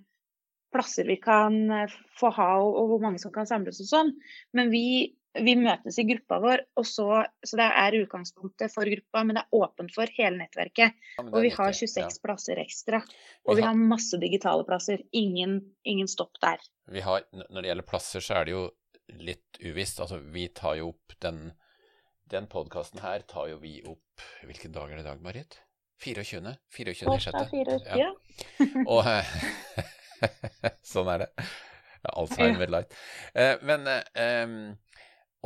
[0.74, 4.12] plasser vi kan eh, få ha, og, og hvor mange som kan samles og sånn.
[4.56, 7.06] Men vi, vi møtes i gruppa vår, og så,
[7.44, 10.96] så det er utgangspunktet for gruppa, men det er åpent for hele nettverket.
[11.18, 12.08] Ja, og vi har 26 ja.
[12.24, 13.02] plasser ekstra.
[13.44, 15.04] Og vi har, vi har masse digitale plasser.
[15.12, 16.64] Ingen, ingen, stopp der.
[16.90, 18.66] Vi har, når det gjelder plasser, så er det jo
[19.20, 20.00] litt uvisst.
[20.04, 21.50] Altså, vi tar jo opp den
[22.28, 25.54] den podkasten her tar jo vi opp Hvilken dag er det i dag, Marit?
[26.02, 26.52] 24.
[26.76, 27.14] 24.
[27.14, 27.78] i sjette.
[27.96, 28.10] Ja.
[28.92, 29.06] Og
[30.92, 31.46] Sånn er det.
[32.08, 32.94] Alzheimer light.
[33.34, 34.44] Eh, men eh,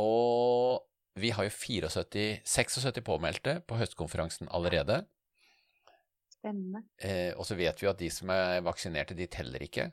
[0.00, 0.82] Og
[1.20, 5.02] vi har jo 74, 76 påmeldte på høstkonferansen allerede.
[6.32, 6.84] Spennende.
[6.96, 9.90] Eh, og så vet vi jo at de som er vaksinerte, de teller ikke.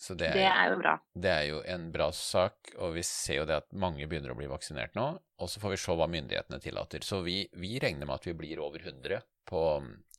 [0.00, 0.94] Så det er, det er, jo bra.
[1.12, 4.38] Det er jo en bra sak, og vi ser jo det at mange begynner å
[4.38, 5.10] bli vaksinert nå.
[5.40, 7.04] Og så får vi se hva myndighetene tillater.
[7.04, 9.60] Så vi, vi regner med at vi blir over 100 på,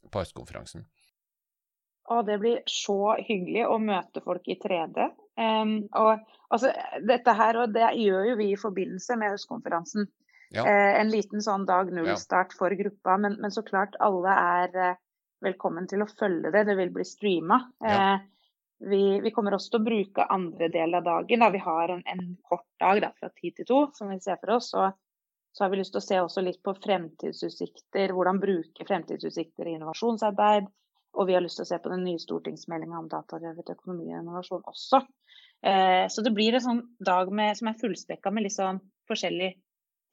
[0.05, 0.85] på høstkonferansen.
[2.11, 5.05] Og det blir så hyggelig å møte folk i 3D.
[5.39, 6.17] Um, og
[6.51, 6.73] altså,
[7.07, 10.09] dette her, og det gjør jo vi i forbindelse med høstkonferansen.
[10.51, 10.65] Ja.
[10.65, 14.99] Uh, en liten sånn dag null-start for gruppa, men, men, så klart alle er uh,
[15.45, 16.65] velkommen til å følge det.
[16.67, 17.61] Det vil bli streama.
[17.85, 18.01] Ja.
[18.01, 18.27] Uh,
[18.81, 21.43] vi, vi, kommer også til å bruke andre del av dagen.
[21.45, 21.51] Da.
[21.53, 24.57] Vi har en, en kort dag da, fra ti til to, som vi ser for
[24.57, 24.71] oss.
[24.73, 24.89] Og
[25.53, 28.13] så har vi lyst til å se også litt på fremtidsutsikter.
[28.15, 30.69] Hvordan bruke fremtidsutsikter i innovasjonsarbeid.
[31.17, 34.21] Og vi har lyst til å se på den nye stortingsmeldinga om datadrevet økonomi og
[34.21, 35.01] innovasjon også.
[35.61, 38.79] Eh, så det blir en sånn dag med, som er fullspekka med litt sånn
[39.11, 39.59] forskjellige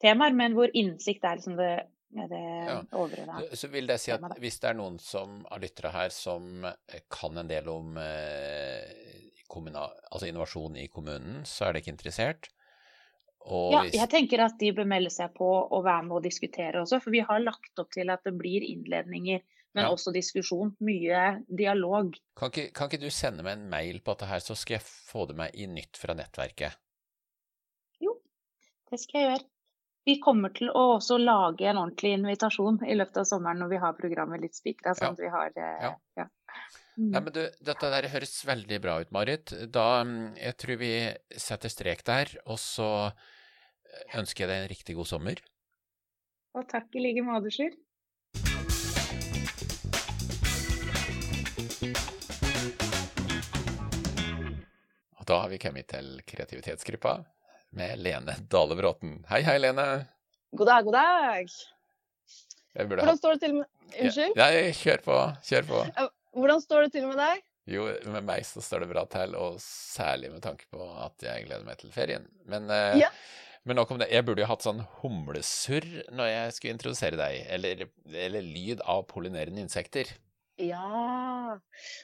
[0.03, 1.73] temaer, men hvor innsikt er liksom det
[2.09, 3.41] det ja.
[3.53, 7.03] Så vil det si at hvis det er noen som av lyttere her som eh,
[7.05, 12.49] kan en del om eh, altså innovasjon i kommunen, så er det ikke interessert?
[13.49, 16.81] Og ja, jeg tenker at de bør melde seg på og være med og diskutere
[16.81, 19.91] også, for vi har lagt opp til at det blir innledninger, men ja.
[19.93, 20.73] også diskusjon.
[20.85, 22.17] Mye dialog.
[22.39, 24.85] Kan ikke, kan ikke, du sende meg en mail på dette her, så skal jeg
[24.87, 26.79] få det med i nytt fra nettverket?
[28.01, 28.17] Jo,
[28.89, 29.49] det skal jeg gjøre.
[30.07, 33.81] Vi kommer til å også lage en ordentlig invitasjon i løpet av sommeren når vi
[33.83, 34.95] har programmet litt spikra.
[34.97, 35.91] Sånn at vi har eh, ja.
[36.17, 36.25] ja.
[36.99, 37.11] Mm.
[37.13, 39.53] Ja, men du, dette der høres veldig bra ut, Marit.
[39.71, 40.93] Da, mm, jeg tror vi
[41.45, 42.89] setter strek der, og så
[44.17, 45.43] ønsker jeg deg en riktig god sommer.
[46.57, 47.75] Og takk i like måte, Sjur.
[51.79, 51.87] Og
[55.23, 57.13] da har vi kommet til kreativitetsgruppa
[57.79, 59.23] med Lene Dale Bråten.
[59.29, 59.85] Hei, hei, Lene.
[60.51, 61.47] God dag, god dag.
[62.83, 63.65] Hvordan står det til med
[63.95, 64.35] Unnskyld?
[64.35, 65.15] Ja, nei, kjør på.
[65.47, 65.79] Kjør på.
[66.35, 67.35] Hvordan står det til med deg?
[67.69, 71.47] Jo, med meg så står det bra til, og særlig med tanke på at jeg
[71.47, 72.27] gleder meg til ferien.
[72.49, 73.09] Men, eh, ja.
[73.63, 74.11] men nok om det.
[74.11, 77.87] Jeg burde jo hatt sånn humlesurr når jeg skulle introdusere deg, eller,
[78.27, 80.11] eller lyd av pollinerende insekter.
[80.59, 81.55] Ja,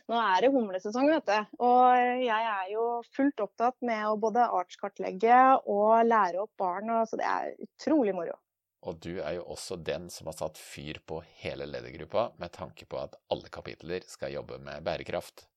[0.07, 1.57] nå er det humlesesong, vet du.
[1.65, 2.85] Og jeg er jo
[3.15, 5.39] fullt opptatt med å både artskartlegge
[5.71, 8.37] og lære opp barn, så det er utrolig moro.
[8.85, 12.87] Og du er jo også den som har satt fyr på hele ledergruppa med tanke
[12.87, 15.47] på at alle kapitler skal jobbe med bærekraft.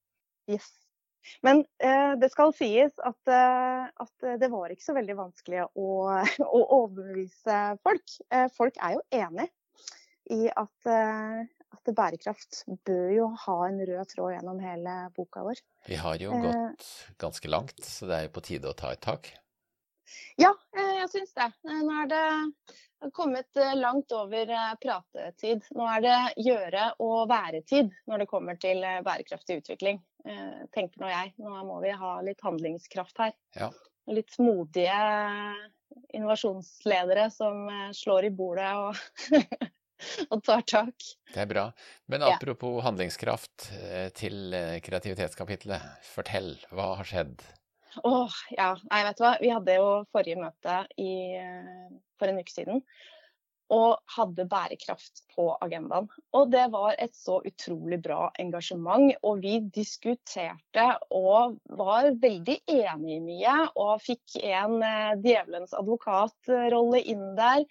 [0.50, 0.70] Yes.
[1.44, 5.88] Men eh, det skal sies at, eh, at, det var ikke så veldig vanskelig å,
[6.58, 8.16] å overbevise folk.
[8.32, 9.50] Eh, folk er jo enig
[10.34, 11.44] i at, eh,
[11.74, 15.60] at, bærekraft bør jo ha en rød tråd gjennom hele boka vår.
[15.88, 16.88] Vi har jo gått eh.
[17.20, 19.30] ganske langt, så det er jo på tide å ta et tak.
[20.40, 21.48] Ja, eh, jeg syns det.
[21.68, 24.52] Nå er det kommet langt over
[24.82, 25.64] pratetid.
[25.76, 30.00] Nå er det gjøre og være-tid når det kommer til bærekraftig utvikling.
[30.28, 31.32] Eh, tenker nå jeg.
[31.40, 33.34] Nå må vi ha litt handlingskraft her.
[33.56, 33.70] Ja.
[34.08, 34.96] Litt modige
[36.16, 38.96] innovasjonsledere som eh, slår i bordet og,
[40.32, 41.10] og tar tak.
[41.34, 41.66] Det er bra.
[42.12, 42.86] Men apropos ja.
[42.88, 46.08] handlingskraft eh, til kreativitetskapitlet.
[46.14, 47.44] Fortell, hva har skjedd?
[48.02, 48.72] Åh, oh, ja.
[48.90, 49.36] Nei, vet du hva.
[49.42, 51.12] Vi hadde jo forrige møte i,
[52.20, 52.84] for en uke siden
[53.74, 56.08] og hadde bærekraft på agendaen.
[56.36, 59.12] Og det var et så utrolig bra engasjement.
[59.22, 63.56] Og vi diskuterte og var veldig enige i mye.
[63.76, 67.66] Og fikk en eh, djevelens advokatrolle inn der.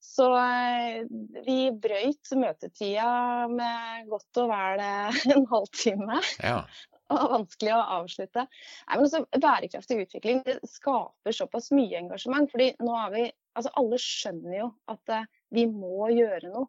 [0.00, 1.02] Så eh,
[1.46, 6.20] vi brøyt møtetida med godt og vel eh, en halvtime.
[6.42, 6.62] Ja.
[7.08, 8.44] Og vanskelig å avslutte.
[8.46, 12.50] Nei, men også, Bærekraftig utvikling det skaper såpass mye engasjement.
[12.52, 13.22] fordi nå er vi,
[13.56, 15.14] altså Alle skjønner jo at
[15.56, 16.68] vi må gjøre noe.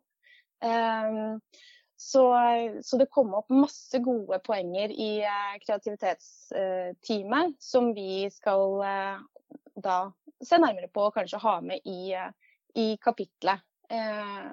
[0.59, 1.39] Um,
[1.99, 2.23] så,
[2.84, 9.19] så, det kom opp masse gode poenger i uh, kreativitetsteamet som vi skal uh,
[9.75, 9.97] da
[10.39, 12.32] se nærmere på og kanskje ha med i, uh,
[12.80, 13.65] i kapitlet.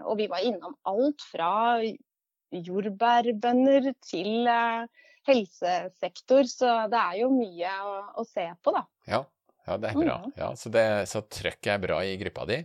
[0.08, 1.76] og vi var innom alt fra
[2.50, 4.48] jordbærbønder til
[5.28, 8.82] helsesektor, så det er jo mye å, å se på, da.
[9.10, 9.20] Ja,
[9.66, 10.16] ja det er bra.
[10.24, 10.32] Mm.
[10.40, 12.62] Ja, så, det, så trøkket er bra i gruppa di?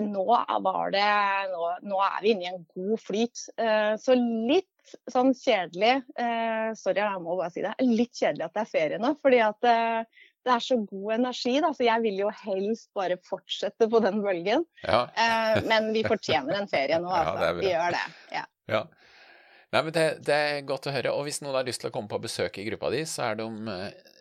[0.00, 0.24] nå
[0.64, 1.08] var det
[1.52, 3.46] nå, nå, er vi inne i en god flyt.
[3.60, 7.74] Eh, så litt sånn kjedelig eh, Sorry, jeg må bare si det.
[7.84, 9.14] Litt kjedelig at det er ferie nå.
[9.22, 13.16] fordi at eh, det er så god energi, da, så jeg vil jo helst bare
[13.24, 14.66] fortsette på den bølgen.
[14.84, 15.06] Ja.
[15.64, 17.48] men vi fortjener en ferie nå, altså.
[17.48, 18.04] Ja, vi gjør det.
[18.36, 18.44] Ja.
[18.74, 18.84] ja.
[19.74, 21.16] Nei, men det, det, er godt å høre.
[21.16, 23.40] Og hvis noen har lyst til å komme på besøk i gruppa di, så er
[23.40, 23.48] de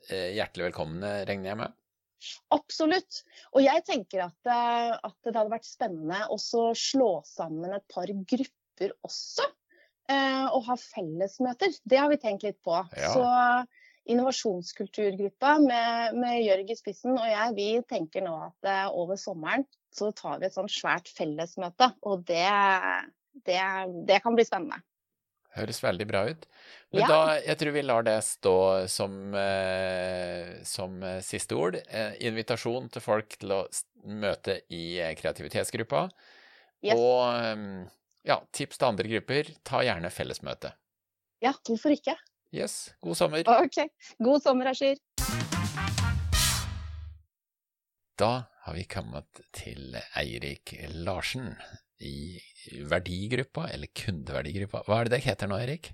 [0.10, 1.76] hjertelig velkomne, regner jeg med?
[2.54, 3.22] Absolutt.
[3.54, 8.10] Og jeg tenker at, eh, at, det hadde vært spennende å slå sammen et par
[8.10, 9.48] grupper også.
[10.12, 11.76] Eh, og ha fellesmøter.
[11.88, 12.76] Det har vi tenkt litt på.
[12.98, 13.14] Ja.
[13.14, 13.24] Så
[14.06, 19.64] innovasjonskulturgruppa med, med Jørg i spissen og jeg, vi tenker nå at eh, over sommeren
[19.94, 21.92] så tar vi et sånn svært fellesmøte.
[22.10, 22.50] Og det,
[23.46, 23.62] det,
[24.10, 24.82] det kan bli spennende.
[25.54, 26.48] Høres veldig bra ut.
[26.96, 27.08] Men ja.
[27.12, 28.56] da, jeg tror vi lar det stå
[28.90, 31.78] som, eh, som eh, siste ord.
[32.26, 33.62] Invitasjon til folk til å
[34.10, 36.08] møte i kreativitetsgruppa.
[36.84, 36.98] Yes.
[36.98, 37.86] Og
[38.28, 39.54] ja, tips til andre grupper.
[39.64, 40.74] Ta gjerne fellesmøte.
[41.44, 42.18] Ja, hvorfor ikke?
[42.54, 42.94] Yes.
[43.02, 43.44] God sommer.
[43.50, 43.88] Ok.
[44.22, 44.98] God sommer, Ashir.
[48.20, 51.56] Da har vi kommet til Eirik Larsen
[51.98, 52.38] i
[52.86, 54.84] verdigruppa, eller kundeverdigruppa.
[54.86, 55.92] Hva er det det heter nå, Eirik?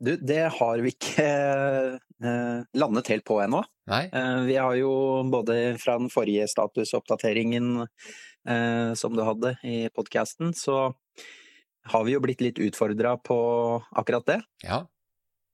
[0.00, 3.60] Du, det har vi ikke eh, landet helt på ennå.
[3.92, 4.92] Eh, vi har jo
[5.28, 10.94] både fra den forrige statusoppdateringen eh, som du hadde i podkasten, så
[11.92, 13.38] har vi jo blitt litt utfordra på
[13.92, 14.40] akkurat det.
[14.64, 14.86] Ja.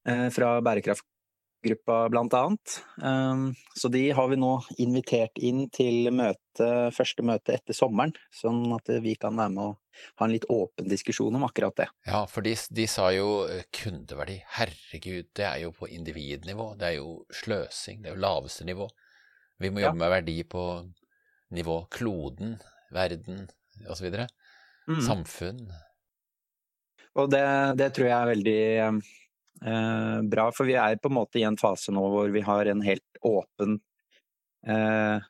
[0.04, 2.74] Eh, fra bærekraftgruppa blant annet.
[3.02, 4.50] Ehm, så de har vi nå
[4.84, 10.02] invitert inn til møte, første møte etter sommeren, sånn at vi kan være med og
[10.20, 11.88] ha en litt åpen diskusjon om akkurat det.
[12.04, 14.42] Ja, for de, de sa jo eh, kundeverdi.
[14.58, 16.74] Herregud, det er jo på individnivå.
[16.76, 18.02] Det er jo sløsing.
[18.02, 18.90] Det er jo laveste nivå.
[19.56, 20.04] Vi må jobbe ja.
[20.04, 20.68] med verdi på
[21.54, 22.58] nivå kloden,
[22.92, 23.46] verden
[23.88, 24.12] osv.
[24.84, 25.00] Mm.
[25.00, 25.68] Samfunn.
[27.14, 27.44] Og det,
[27.78, 29.14] det tror jeg er veldig eh,
[29.60, 30.48] bra.
[30.52, 33.20] For vi er på en måte i en fase nå hvor vi har en helt
[33.24, 33.78] åpen
[34.66, 35.22] eh,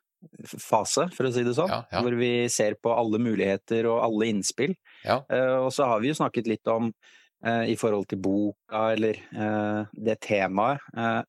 [0.45, 1.71] fase, for å si det sånn.
[1.71, 2.03] Ja, ja.
[2.05, 4.75] Hvor vi ser på alle muligheter og alle innspill.
[5.05, 5.21] Ja.
[5.29, 9.21] Eh, og så har vi jo snakket litt om eh, i forhold til boka eller
[9.21, 10.85] eh, det temaet.
[10.97, 11.23] Eh,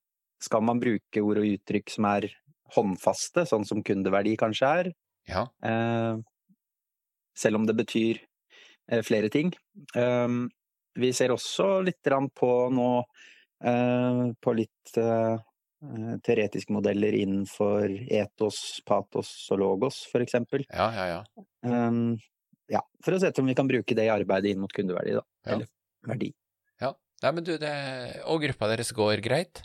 [0.45, 2.29] skal man bruke ord og uttrykk som er
[2.75, 4.93] håndfaste, sånn som kundeverdi kanskje er?
[5.25, 5.47] Ja.
[7.33, 8.19] selv om det betyr
[9.01, 9.47] flere ting.
[9.97, 10.51] Um,
[10.95, 12.89] vi ser også litt på nå
[13.65, 15.35] eh, på litt eh,
[16.25, 20.65] teoretiske modeller innenfor etos, patos og logos, eksempel.
[20.71, 21.45] Ja, ja, ja.
[21.67, 22.15] Um,
[22.71, 25.23] ja, for å se om vi kan bruke det i arbeidet inn mot kundeverdi, da.
[25.45, 25.51] Ja.
[25.53, 25.69] Eller
[26.09, 26.31] verdi.
[26.81, 26.95] Ja.
[27.21, 27.75] Nei, men du, det...
[28.31, 29.61] Og gruppa deres går greit?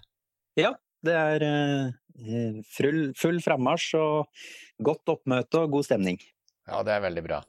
[0.58, 0.74] Ja,
[1.06, 4.44] det er uh, full, full frammarsj og
[4.84, 6.20] godt oppmøte og god stemning.
[6.68, 7.40] Ja, det er veldig bra.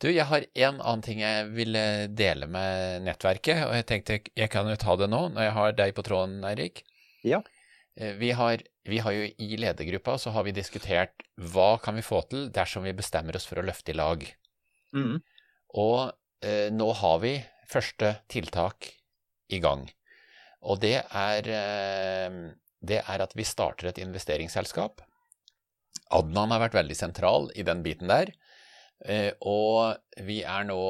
[0.00, 1.82] Du, jeg har en annen ting jeg ville
[2.16, 5.74] dele med nettverket, og jeg tenkte jeg kan jo ta det nå, når jeg har
[5.78, 6.84] deg på tråden, Eirik.
[7.26, 7.42] Ja.
[7.96, 12.06] Eh, vi har, vi har, jo i ledergruppa så har vi diskutert hva kan vi
[12.06, 14.24] få til dersom vi bestemmer oss for å løfte i lag.
[14.96, 15.20] Mm.
[15.80, 15.98] Og
[16.44, 17.36] eh, nå har vi
[17.70, 18.90] første tiltak
[19.50, 19.86] i gang.
[20.60, 22.40] Og det er, eh,
[22.80, 25.04] det er at vi starter et investeringsselskap.
[26.10, 28.32] Adnan har vært veldig sentral i den biten der.
[29.08, 29.96] Eh, og
[30.26, 30.80] vi er nå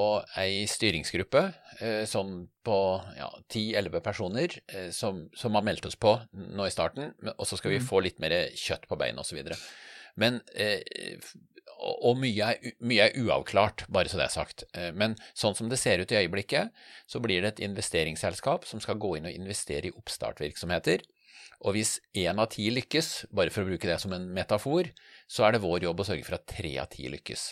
[0.40, 1.44] ei styringsgruppe
[2.11, 2.78] sånn på
[3.14, 7.56] ja, 10-11 personer eh, som, som, har meldt oss på nå i starten, og så
[7.61, 7.86] skal vi mm.
[7.86, 9.54] få litt mer kjøtt på beina osv.
[10.20, 10.42] Men
[11.80, 14.64] og mye er, mye er, uavklart, bare så det er sagt.
[14.92, 16.74] Men sånn som det ser ut i øyeblikket,
[17.08, 21.06] så blir det et investeringsselskap som skal gå inn og investere i oppstartvirksomheter.
[21.64, 24.92] Og hvis én av ti lykkes, bare for å bruke det som en metafor,
[25.30, 27.48] så er det vår jobb å sørge for at tre av ti lykkes.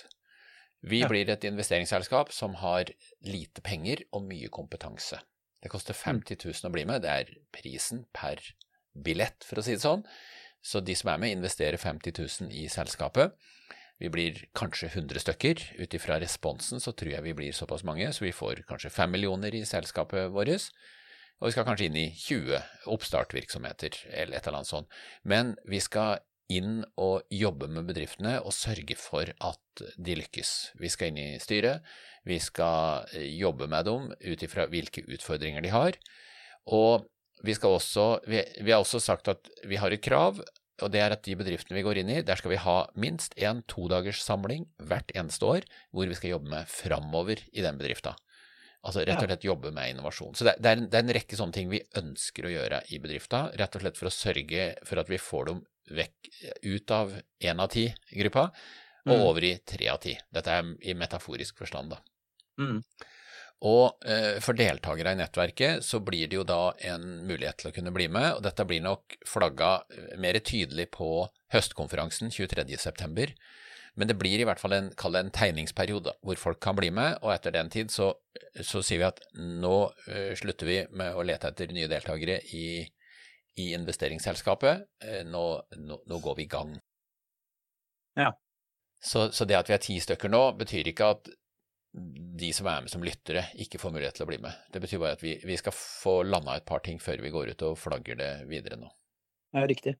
[0.81, 1.09] Vi ja.
[1.11, 2.91] blir et investeringsselskap som har
[3.27, 5.19] lite penger og mye kompetanse.
[5.63, 6.43] Det koster 50 mm.
[6.45, 8.43] 000 å bli med, det er prisen per
[8.95, 10.05] billett, for å si det sånn.
[10.63, 13.35] Så de som er med, investerer 50 000 i selskapet.
[13.99, 15.63] Vi blir kanskje 100 stykker.
[15.83, 19.11] Ut ifra responsen så tror jeg vi blir såpass mange, så vi får kanskje 5
[19.15, 20.71] millioner i selskapet vårt.
[21.39, 22.63] Og vi skal kanskje inn i 20
[22.95, 24.95] oppstartvirksomheter, eller et eller annet sånt.
[25.23, 26.19] Men vi skal
[26.49, 30.53] inn og jobbe med bedriftene og sørge for at de lykkes.
[30.81, 31.85] Vi skal inn i styret,
[32.29, 35.99] vi skal eh, jobbe med dem ut ifra hvilke utfordringer de har.
[36.73, 37.07] Og
[37.45, 40.41] vi, også, vi, vi, har også sagt at vi har et krav,
[40.79, 43.35] og det er at de bedriftene vi går inn i, der skal vi ha minst
[43.39, 48.15] en todagers samling hvert eneste år hvor vi skal jobbe med framover i den bedrifta.
[48.87, 50.37] Altså rett og slett jobbe med innovasjon.
[50.39, 52.79] Så det, det, er en, det, er en, rekke sånne ting vi ønsker å gjøre
[52.95, 55.65] i bedrifta, rett og slett for å sørge for at vi får dem
[55.95, 56.31] vekk,
[56.63, 58.49] ut av én av ti-gruppa
[59.09, 59.25] og mm.
[59.25, 60.15] over i tre av ti.
[60.35, 62.03] Dette er i metaforisk forstand, da.
[62.59, 62.83] Mm.
[63.69, 67.75] Og eh, for deltakere i nettverket så blir det jo da en mulighet til å
[67.75, 73.33] kunne bli med, og dette blir nok flagga eh, mer tydelig på høstkonferansen 23.9.
[73.99, 77.33] Men det blir i hvert fall en, en tegningsperiode hvor folk kan bli med, og
[77.35, 78.13] etter den tid så,
[78.63, 79.75] så sier vi at nå
[80.39, 82.85] slutter vi med å lete etter nye deltakere i
[83.59, 84.87] i investeringsselskapet.
[85.05, 85.45] Eh, nå,
[85.77, 86.77] nå, nå går vi i gang.
[88.19, 88.33] Ja.
[89.01, 91.31] Så, så, det at vi er ti stykker nå, betyr ikke at
[92.39, 94.59] de som er med som lyttere, ikke får mulighet til å bli med.
[94.73, 97.55] Det betyr bare at vi, vi skal få landa et par ting før vi går
[97.55, 98.91] ut og flagger det videre nå.
[99.57, 99.97] Ja, riktig.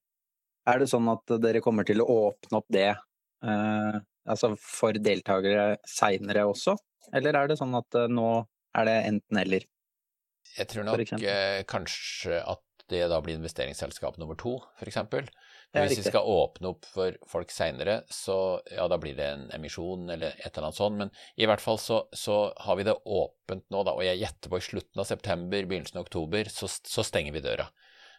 [0.69, 3.99] Er det sånn at dere kommer til å åpne opp det eh,
[4.29, 6.77] altså for deltakere seinere også,
[7.17, 8.29] eller er det sånn at eh, nå
[8.77, 9.67] er det enten-eller?
[10.59, 14.99] Jeg tror nok eh, kanskje at det da blir investeringsselskap nummer to, f.eks.
[15.77, 20.09] Hvis vi skal åpne opp for folk seinere, så ja, da blir det en emisjon
[20.09, 21.01] eller et eller annet sånt.
[21.03, 24.53] Men i hvert fall så, så har vi det åpent nå, da, og jeg gjetter
[24.53, 27.69] på i slutten av september, begynnelsen av oktober, så, så stenger vi døra.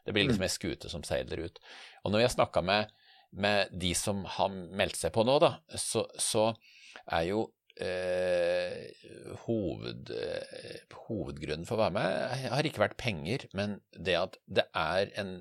[0.05, 0.49] Det blir liksom mm.
[0.49, 1.57] ei skute som seiler ut.
[2.03, 2.93] Og når vi har snakka med,
[3.32, 6.51] med, de som har meldt seg på nå, da, så, så
[7.09, 7.47] er jo
[7.84, 8.89] eh,
[9.45, 14.65] hoved, eh, hovedgrunnen for å være med har ikke vært penger, men det at det
[14.77, 15.36] er en,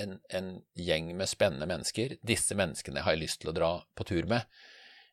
[0.00, 2.16] en, en gjeng med spennende mennesker.
[2.26, 4.48] Disse menneskene har jeg lyst til å dra på tur med.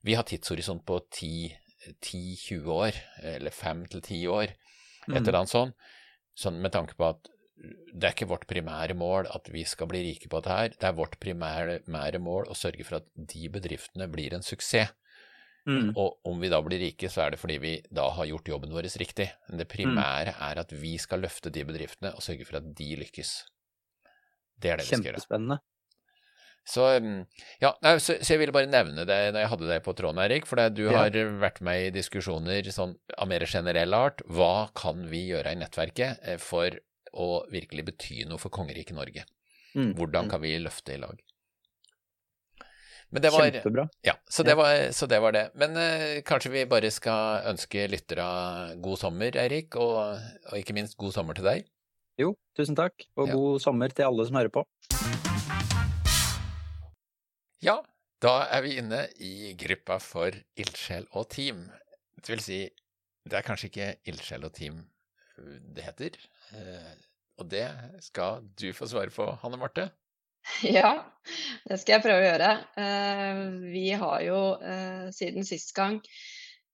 [0.07, 3.01] Vi har tidshorisont på 10-20 år,
[3.35, 5.19] eller 5-10 år, et mm.
[5.19, 5.91] eller annet sånt.
[6.39, 7.27] Sånn med tanke på at
[7.59, 10.75] det er ikke vårt primære mål at vi skal bli rike på dette her.
[10.79, 14.93] Det er vårt primære mål å sørge for at de bedriftene blir en suksess.
[15.69, 15.89] Mm.
[16.01, 18.73] Og om vi da blir rike, så er det fordi vi da har gjort jobben
[18.73, 19.29] vår riktig.
[19.49, 20.43] Men det primære mm.
[20.49, 23.33] er at vi skal løfte de bedriftene og sørge for at de lykkes.
[24.59, 25.19] Det er det vi skal gjøre.
[25.19, 25.59] Kjempespennende.
[26.69, 27.21] Så, mm,
[27.63, 30.45] ja, så, så, jeg ville bare nevne det når jeg hadde deg på tråden, Erik.
[30.49, 30.99] For du ja.
[30.99, 34.21] har vært med i diskusjoner sånn, av mer generell art.
[34.29, 36.77] Hva kan vi gjøre i nettverket eh, for
[37.17, 39.25] å virkelig bety noe for kongeriket Norge?
[39.73, 39.95] Mm.
[39.97, 40.31] Hvordan mm.
[40.33, 41.25] kan vi løfte i lag?
[43.09, 43.87] Men det var, Kjempebra.
[44.05, 45.47] Ja, så det, var, så det var det.
[45.57, 48.25] Men uh, kanskje vi bare skal ønske lyttere
[48.85, 50.19] god sommer, Eirik, og,
[50.51, 51.65] og, ikke minst god sommer til deg.
[52.21, 53.37] Jo, tusen takk, og ja.
[53.39, 54.63] god sommer til alle som hører på.
[57.65, 57.79] Ja,
[58.21, 61.65] da er vi inne i gruppa for ildsjel og team.
[62.19, 62.59] Det vil si,
[63.25, 64.83] det er kanskje ikke ildsjel og team
[65.73, 66.21] det heter,
[66.53, 66.93] uh,
[67.39, 67.65] og det
[68.05, 69.87] skal du få svare på, Hanne Marte.
[70.63, 70.91] Ja,
[71.65, 72.49] det skal jeg prøve å gjøre.
[72.81, 73.41] Eh,
[73.73, 75.99] vi har jo eh, siden sist gang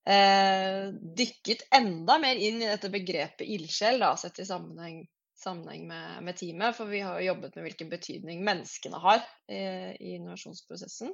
[0.08, 5.04] eh, dykket enda mer inn i dette begrepet ildsjel, sett i sammenheng,
[5.40, 6.78] sammenheng med, med, teamet.
[6.78, 11.14] For vi har jo jobbet med hvilken betydning menneskene har i innovasjonsprosessen.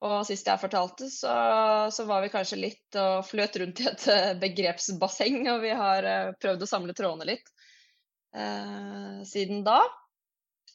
[0.00, 1.32] Og sist jeg fortalte, så,
[1.92, 4.06] så, var vi kanskje litt og fløt rundt i et
[4.40, 6.06] begrepsbasseng, og vi har
[6.40, 7.50] prøvd å samle trådene litt
[8.32, 9.82] eh, siden da.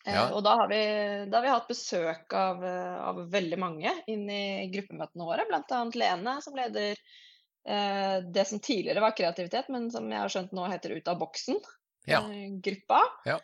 [0.05, 0.27] Ja.
[0.37, 0.81] Og da har, vi,
[1.31, 5.79] da har, vi, hatt besøk av, av veldig mange inn i gruppemøtene våre, bl.a.
[5.97, 10.69] Lene, som leder eh, det som tidligere var kreativitet, men som jeg har skjønt nå
[10.69, 13.01] heter Ut av boksen-gruppa.
[13.25, 13.33] Ja.
[13.33, 13.39] Ja.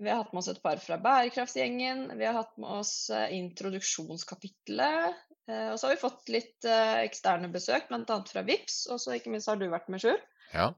[0.00, 2.06] Vi har hatt med oss et par fra bærekraftsgjengen.
[2.16, 5.18] Vi har hatt med oss eh, introduksjonskapitlet.
[5.50, 8.16] Eh, og så har vi fått litt eh, eksterne besøk, bl.a.
[8.32, 10.16] fra VIPS, og så ikke minst har du vært med, Sjur,
[10.54, 10.70] ja.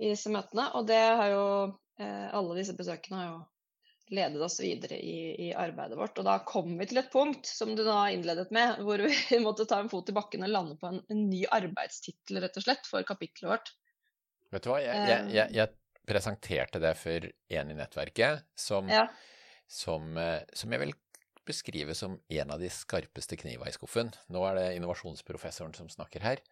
[0.00, 0.70] i disse møtene.
[0.78, 1.46] Og det har jo
[2.02, 3.34] Alle disse besøkene har jo
[4.12, 6.18] ledet oss videre i, i, arbeidet vårt.
[6.20, 9.68] Og da kom vi til et punkt, som du da innledet med, hvor vi måtte
[9.68, 12.88] ta en fot i bakken og lande på en, en ny arbeidstittel, rett og slett,
[12.88, 13.72] for kapitlet vårt.
[14.52, 19.06] Vet du hva, jeg, jeg, jeg, jeg presenterte det for en i nettverket som, ja.
[19.70, 20.94] som, eh, som, jeg vil
[21.46, 24.12] beskrive som en av de skarpeste kniva i skuffen.
[24.32, 26.42] Nå er det innovasjonsprofessoren som snakker her.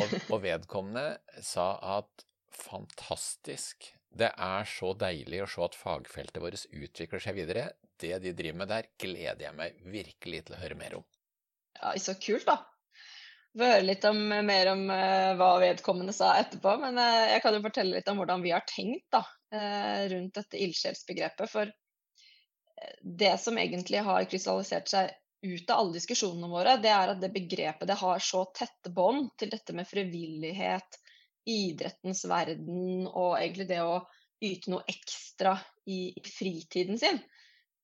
[0.00, 2.24] Og, og vedkommende sa at
[2.56, 7.66] fantastisk, det er så deilig å se at fagfeltet vårt utvikler seg videre.
[8.00, 11.04] Det de driver med der, gleder jeg meg virkelig til å høre mer om.
[11.80, 12.60] Ja, Så kult, da
[13.56, 16.76] få høre litt om, mer om uh, hva vedkommende sa etterpå.
[16.82, 19.22] Men uh, jeg kan jo fortelle litt om hvordan vi har tenkt da,
[19.54, 21.52] uh, rundt dette ildsjelsbegrepet.
[21.52, 21.72] For
[23.00, 25.14] det som egentlig har krystallisert seg
[25.46, 29.30] ut av alle diskusjonene våre, det er at det begrepet det har så tette bånd
[29.40, 30.98] til dette med frivillighet,
[31.46, 34.00] idrettens verden og egentlig det å
[34.42, 35.56] yte noe ekstra
[35.88, 37.20] i, fritiden sin.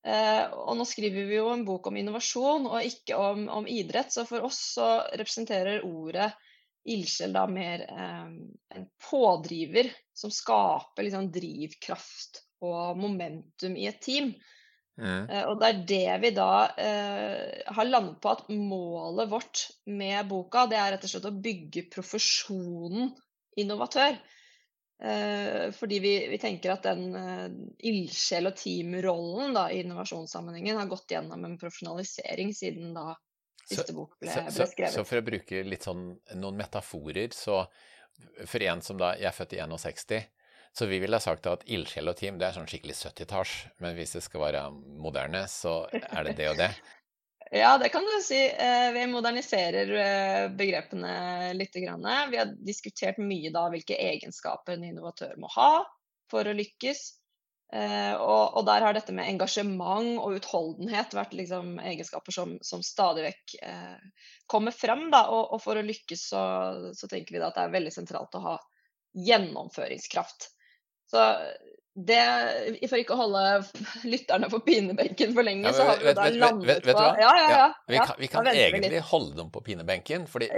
[0.03, 4.11] Eh, og nå skriver vi jo en bok om innovasjon og ikke om, om idrett,
[4.13, 6.33] så for oss så representerer ordet
[6.91, 8.25] ildsjel da mer eh,
[8.77, 14.33] en pådriver som skaper liksom drivkraft og momentum i et team.
[15.01, 15.25] Mm.
[15.31, 20.27] Eh, og det er det vi da eh, har landet på at målet vårt med
[20.29, 23.15] boka, det er rett og slett å bygge profesjonen
[23.61, 24.17] innovatør.
[25.03, 27.49] Eh, fordi vi, vi, tenker at den uh,
[27.83, 33.17] ildsjel- og teamrollen i innovasjonssammenhengen har gått gjennom en profesjonalisering siden da
[33.67, 34.93] siste bok ble, ble skrevet.
[34.95, 36.07] Så, så, for å bruke litt sånn
[36.39, 37.65] noen metaforer, så
[38.47, 40.31] for en som da Jeg er født i 61.
[40.73, 43.97] Så vi ville ha sagt at ildsjel og team det er sånn skikkelig 70-talls, men
[43.99, 46.71] hvis det skal være moderne, så er det det og det.
[47.55, 48.51] Ja, det kan du si.
[48.51, 51.75] Eh, vi moderniserer eh, begrepene litt.
[51.77, 55.83] Vi har diskutert mye da hvilke egenskaper en innovatør må ha
[56.33, 57.03] for å lykkes.
[57.77, 63.27] Eh, og, der har dette med engasjement og utholdenhet vært liksom egenskaper som, som, stadig
[63.27, 63.57] vekk
[64.49, 65.11] kommer frem.
[65.13, 65.27] Da.
[65.29, 66.43] Og, for å lykkes så,
[66.97, 68.57] så tenker vi at det er veldig sentralt å ha
[69.29, 70.49] gjennomføringskraft.
[71.13, 71.29] Så
[71.93, 72.21] det,
[72.89, 73.41] For ikke å holde
[74.13, 77.49] lytterne på pinebenken for lenge, ja, så har vi vet, da landet på ja, ja,
[77.53, 80.49] ja, Vi kan, vi kan egentlig holde dem på pinebenken, fordi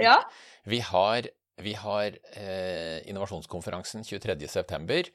[0.65, 1.27] vi har,
[1.61, 5.09] vi har eh, innovasjonskonferansen 23.9,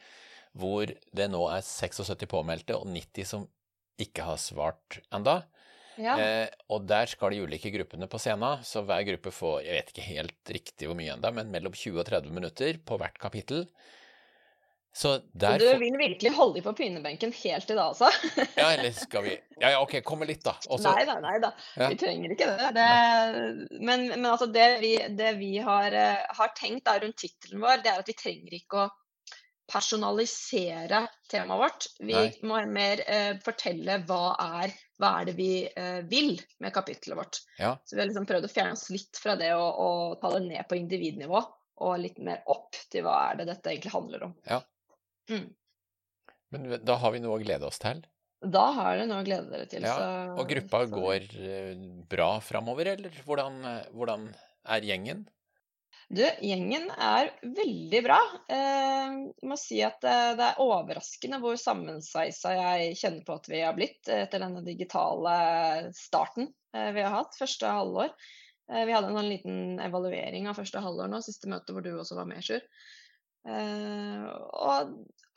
[0.60, 3.48] hvor det nå er 76 påmeldte og 90 som
[4.00, 5.40] ikke har svart enda.
[6.00, 9.90] Eh, og der skal de ulike gruppene på scenen, så hver gruppe får jeg vet
[9.92, 13.66] ikke helt riktig hvor mye enda, men mellom 20 og 30 minutter på hvert kapittel.
[14.92, 18.08] Så, så, du vil virkelig holde dem på pinebenken helt til da, altså?
[18.58, 20.56] ja, eller skal vi Ja, ja, OK, kommer litt, da.
[20.66, 20.90] Også...
[20.90, 21.52] Nei da, nei da.
[21.78, 21.90] Ja.
[21.92, 22.70] Vi trenger ikke det.
[22.74, 22.86] det...
[23.78, 27.84] Men, men, altså, det vi, det vi har, uh, har, tenkt da, rundt tittelen vår,
[27.84, 28.88] det er at vi trenger ikke å
[29.70, 31.86] personalisere temaet vårt.
[32.02, 32.26] Vi nei.
[32.50, 37.40] må mer uh, fortelle hva er, hva er det vi uh, vil med kapittelet vårt.
[37.62, 37.76] Ja.
[37.84, 40.42] Så vi har liksom prøvd å fjerne oss litt fra det å, å ta det
[40.48, 41.46] ned på individnivå
[41.80, 44.36] og litt mer opp til hva er det dette egentlig handler om.
[44.50, 44.60] Ja.
[45.28, 45.50] Mm.
[46.50, 48.02] Men da har vi noe å glede oss til?
[48.40, 49.84] Da har dere noe å glede dere til.
[49.84, 50.94] Ja, så, og gruppa så...
[50.94, 53.60] går eh, bra framover, eller hvordan,
[53.92, 54.30] hvordan,
[54.70, 55.26] er gjengen?
[56.10, 58.18] Du, gjengen er veldig bra.
[58.50, 63.50] Eh, jeg må si at eh, det er overraskende hvor sammensveisa jeg kjenner på at
[63.52, 65.36] vi har blitt etter denne digitale
[65.96, 68.12] starten vi har hatt første halvår.
[68.70, 72.14] Vi hadde en sånn liten evaluering av første halvår nå, siste møte hvor du også
[72.14, 72.62] var med, Sjur.
[73.48, 74.90] Uh, og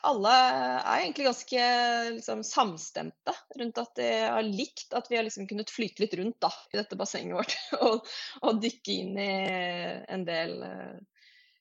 [0.04, 1.68] alle er egentlig ganske
[2.18, 6.42] liksom, samstemte rundt at de har likt at vi har liksom kunnet flyte litt rundt
[6.44, 7.56] da, i dette bassenget vårt.
[7.86, 9.32] og, og, dykke inn i
[10.12, 10.98] en del uh,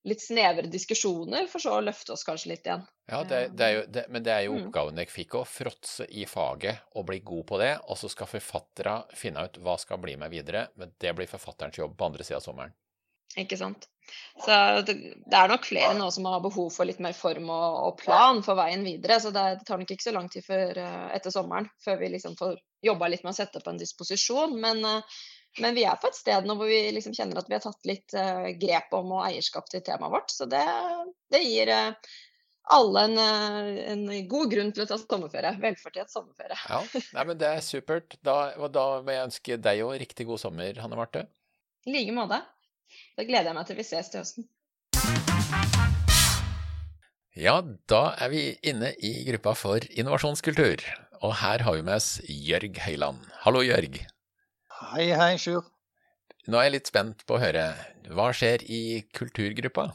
[0.09, 2.82] litt snevre diskusjoner, for så å løfte oss kanskje litt igjen.
[3.11, 4.66] Ja, det, det jo, det, Men det er jo mm.
[4.66, 7.72] oppgaven dere fikk, å fråtse i faget og bli god på det.
[7.86, 10.66] Og så skal forfattere finne ut hva skal bli med videre.
[10.80, 12.74] Men det blir forfatterens jobb på andre sida av sommeren.
[13.41, 13.89] Ikke sant.
[14.45, 14.55] Så
[14.87, 14.95] det,
[15.33, 18.59] er nok flere nå som har behov for litt mer form og, og plan for
[18.59, 19.20] veien videre.
[19.22, 22.11] Så det, det, tar nok ikke så lang tid før, uh, etter sommeren før vi
[22.14, 24.57] liksom får jobba litt med å sette opp en disposisjon.
[24.61, 25.22] Men, uh,
[25.61, 27.89] men, vi er på et sted nå hvor vi liksom kjenner at vi har tatt
[27.89, 30.35] litt uh, grep om og eierskap til temaet vårt.
[30.35, 30.64] Så det,
[31.33, 31.72] det gir
[32.72, 35.55] alle en, en, god grunn til å ta sommerferie.
[35.62, 36.59] Velfortjent sommerferie.
[36.68, 36.83] Ja,
[37.16, 38.18] Nei, men det er supert.
[38.24, 41.26] Da, og da må jeg ønske deg òg riktig god sommer, Hanne Marte.
[41.87, 42.39] I like måte.
[43.12, 44.46] Da gleder jeg meg til vi ses til høsten.
[47.36, 47.58] Ja,
[47.88, 50.80] da er vi inne i gruppa for innovasjonskultur.
[51.22, 53.20] Og her har vi med oss Jørg Høyland.
[53.44, 53.98] Hallo, Jørg.
[54.80, 55.66] Hei, hei, Sjur.
[56.48, 57.66] Nå er jeg litt spent på å høre.
[58.16, 58.80] Hva skjer i
[59.14, 59.90] kulturgruppa?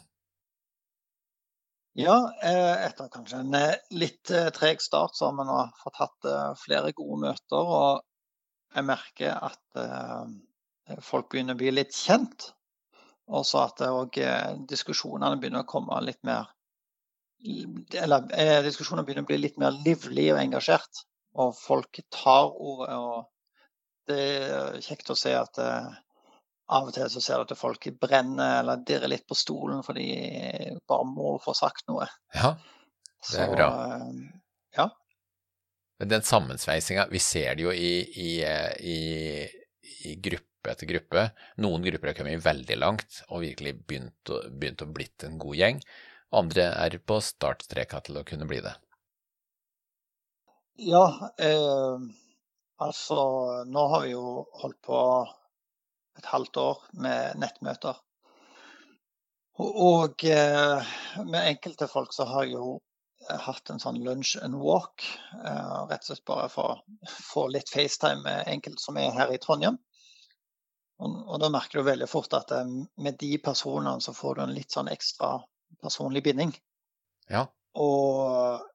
[1.97, 2.15] Ja,
[2.45, 6.29] eh, etter kanskje en eh, litt eh, treg start, så har vi nå fått hatt
[6.61, 7.73] flere gode møter.
[7.81, 12.51] Og jeg merker at folk begynner å bli litt kjent.
[13.27, 14.19] Og så at òg
[14.69, 16.47] diskusjonene begynner å komme litt mer
[17.43, 21.03] Eller diskusjonene begynner å bli litt mer livlige og engasjert.
[21.37, 22.95] Og folk tar ordet.
[22.95, 25.59] Og det er kjekt å se at
[26.67, 30.07] av og til så ser du at folk brenner eller dirrer litt på stolen fordi
[30.11, 32.07] de bare må få sagt noe.
[32.35, 32.55] Ja,
[33.31, 33.67] det er bra.
[33.71, 34.89] Så, eh, ja.
[35.97, 38.97] Men den sammensveisinga, vi ser det jo i, i, i,
[40.11, 41.29] i, gruppe etter gruppe.
[41.63, 45.59] Noen grupper har kommet veldig langt og virkelig begynt å, begynt å blitt en god
[45.59, 45.81] gjeng.
[46.37, 48.73] Andre er på startstreka til å kunne bli det.
[50.77, 51.05] Ja,
[51.41, 52.01] eh,
[52.83, 53.21] altså
[53.65, 54.99] nå har vi jo holdt på
[56.17, 57.97] et halvt år med nettmøter.
[59.57, 60.91] Og eh,
[61.25, 62.75] med enkelte folk så har jeg jo
[63.27, 65.05] hatt en sånn lunch and walk.
[65.33, 69.33] Eh, rett og slett bare for å få litt FaceTime med enkelte som er her
[69.33, 69.79] i Trondheim.
[70.97, 74.55] Og, og da merker du veldig fort at med de personene så får du en
[74.55, 75.35] litt sånn ekstra
[75.83, 76.55] personlig binding.
[77.29, 77.45] Ja.
[77.77, 78.65] Og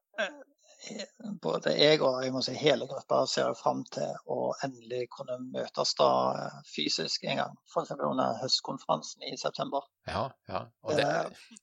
[1.43, 5.93] både jeg og jeg må si hele gruppa ser fram til å endelig kunne møtes
[5.99, 6.09] da
[6.39, 7.53] eh, fysisk en gang.
[7.71, 7.93] F.eks.
[7.95, 9.85] under høstkonferansen i september.
[10.09, 10.65] Ja, ja.
[10.83, 11.07] Og det,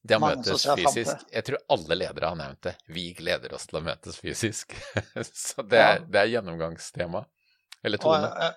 [0.03, 2.75] det å møtes fysisk Jeg tror alle ledere har nevnt det.
[2.89, 4.77] Vi gleder oss til å møtes fysisk.
[5.45, 7.25] Så det er, det er gjennomgangstema.
[7.85, 8.53] Eller tone.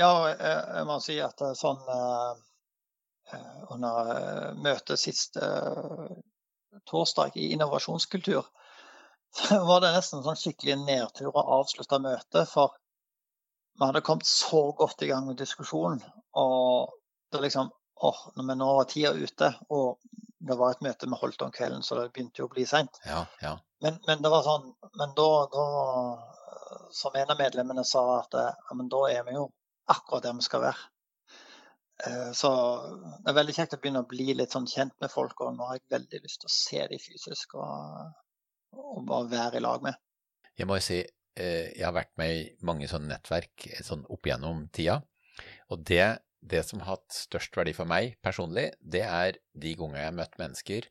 [0.00, 5.38] Ja, jeg må si at eh, sånn eh, under møtet sist
[6.88, 8.44] torsdag i innovasjonskultur,
[9.36, 12.48] så var det nesten sånn skikkelig nedtur å avslutte møtet.
[12.50, 12.74] For
[13.78, 16.02] vi hadde kommet så godt i gang med diskusjonen.
[16.36, 16.92] Og
[17.32, 17.70] det liksom
[18.02, 19.98] åh, når vi nå var tida ute, og
[20.42, 22.98] det var et møte vi holdt om kvelden, så det begynte jo å bli seint.
[23.06, 23.54] Ja, ja.
[23.84, 25.66] men, men, det var sånn Men da, da
[26.92, 29.46] Som en av medlemmene sa, at ja, men da er vi jo
[29.94, 30.88] akkurat der vi skal være.
[32.06, 32.50] Eh, så
[33.22, 35.68] det er veldig kjekt å begynne å bli litt sånn kjent med folk, og nå
[35.68, 37.56] har jeg veldig lyst til å se dem fysisk.
[37.60, 38.12] og
[38.72, 39.96] og bare være i lag med.
[40.58, 41.00] Jeg må jo si,
[41.36, 45.00] eh, jeg har vært med i mange sånne nettverk eh, sånn opp gjennom tida.
[45.72, 46.04] Og det,
[46.40, 50.18] det, som har hatt størst verdi for meg personlig, det er de gangene jeg har
[50.18, 50.88] møtt mennesker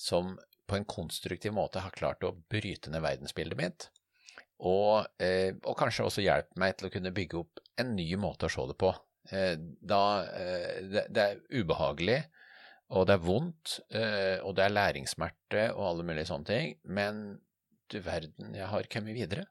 [0.00, 0.34] som
[0.68, 3.90] på en konstruktiv måte har klart å bryte ned verdensbildet mitt.
[4.62, 8.46] Og, eh, og kanskje også hjelpe meg til å kunne bygge opp en ny måte
[8.46, 8.92] å se det på.
[9.24, 10.00] Da,
[10.84, 12.18] det, det er ubehagelig
[12.92, 17.22] og det er vondt, eh, og det er læringssmerte og alle mulige sånne ting, men
[17.90, 19.46] du verden, jeg har kommet videre.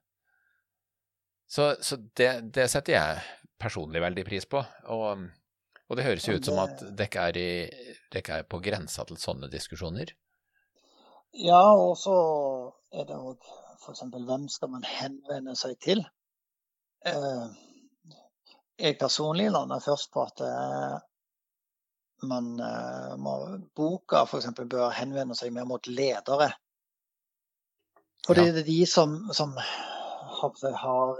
[1.50, 3.24] Så, så det, det, setter jeg
[3.62, 4.62] personlig veldig pris på.
[4.94, 5.26] Og,
[5.88, 7.76] og det høres jo ut som at dere er,
[8.22, 10.16] er, på grensa til sånne diskusjoner.
[11.34, 12.16] Ja, og så
[12.94, 13.52] er det òg
[13.84, 14.04] f.eks.
[14.14, 16.04] hvem skal man henvende seg til?
[17.06, 17.48] Eh,
[18.80, 21.00] jeg personlig lander først på at eh,
[22.24, 23.34] man uh, må,
[23.76, 24.48] boka f.eks.
[24.72, 26.54] bør henvende seg mer mot ledere.
[28.24, 28.54] Fordi ja.
[28.56, 31.20] det er de som, som har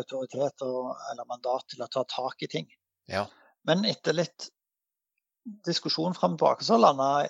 [0.00, 2.72] autoritet og, eller mandat til å ta tak i ting.
[3.12, 3.26] Ja.
[3.68, 4.48] Men etter litt
[5.66, 7.28] diskusjon fram og tilbake, så landa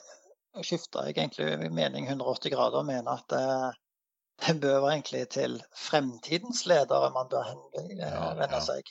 [0.66, 3.79] skifta jeg egentlig mening 180 grader og mener at uh,
[4.46, 8.10] det bør egentlig til fremtidens ledere man bør henvende
[8.50, 8.60] ja.
[8.64, 8.90] seg.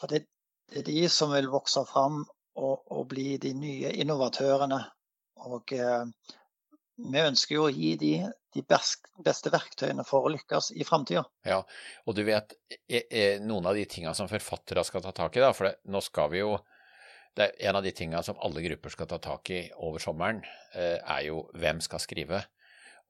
[0.00, 0.24] For det,
[0.70, 2.24] det, er de som vil vokse fram
[2.56, 4.80] og, og bli de nye innovatørene.
[5.46, 6.32] Og eh,
[6.96, 8.12] vi ønsker jo å gi de
[8.56, 8.64] de
[9.26, 11.24] beste verktøyene for å lykkes i framtida.
[11.46, 11.60] Ja,
[12.06, 12.56] og du vet
[12.88, 15.76] er, er noen av de tinga som forfattere skal ta tak i, da, for det,
[15.92, 16.56] nå skal vi jo
[17.36, 20.38] det er En av de tinga som alle grupper skal ta tak i over sommeren,
[20.72, 22.38] eh, er jo hvem skal skrive.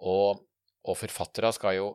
[0.03, 0.41] Og,
[0.87, 1.89] og forfattere skal jo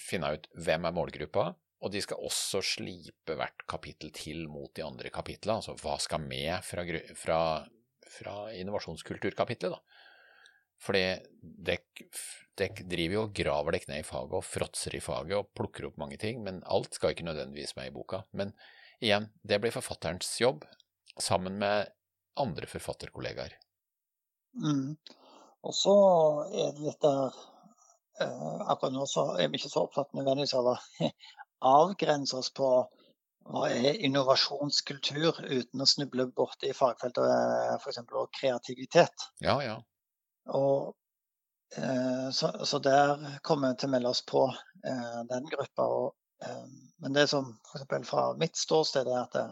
[0.00, 1.46] finne ut hvem er målgruppa,
[1.84, 5.60] og de skal også slipe hvert kapittel til mot de andre kapitlene.
[5.60, 6.84] Altså hva skal med fra,
[7.18, 7.40] fra,
[8.16, 10.02] fra innovasjonskulturkapitlet, da.
[10.82, 11.04] Fordi
[11.64, 15.88] dere driver jo og graver dere ned i faget og fråtser i faget og plukker
[15.88, 18.24] opp mange ting, men alt skal ikke nødvendigvis med i boka.
[18.36, 18.52] Men
[19.00, 20.66] igjen, det blir forfatterens jobb,
[21.16, 21.92] sammen med
[22.36, 23.54] andre forfatterkollegaer.
[24.60, 24.96] Mm.
[25.64, 25.94] Og så
[26.52, 27.36] er det litt der
[28.20, 30.76] akkurat nå så er vi ikke så opptatt nødvendigvis av å
[31.80, 32.70] avgrense oss på
[33.46, 37.28] hva er innovasjonskultur, uten å snuble borti fagfeltet
[37.78, 38.00] f.eks.
[38.40, 39.26] kreativitet.
[39.44, 39.76] Ja, ja.
[40.50, 40.94] Og,
[41.76, 45.86] eh, så, så, der kommer vi til å melde oss på eh, den gruppa.
[45.86, 46.08] Og,
[46.42, 46.64] eh,
[47.04, 48.08] men det som f.eks.
[48.10, 49.46] fra mitt ståsted er at det,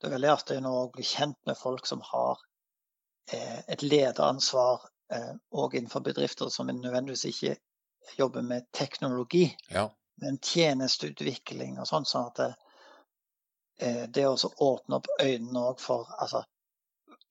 [0.00, 2.44] det er veldig artig nå å bli kjent med folk som har
[3.32, 7.56] eh, et lederansvar òg eh, innenfor bedrifter som nødvendigvis ikke
[8.18, 9.88] jobber med teknologi, ja.
[10.22, 12.06] men tjenesteutvikling og sånn.
[12.08, 12.52] sånn at det,
[13.78, 16.42] Eh, det å åpne opp øynene for altså,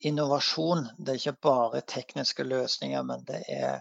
[0.05, 0.87] innovasjon.
[0.97, 3.79] Det er ikke bare tekniske løsninger, men det er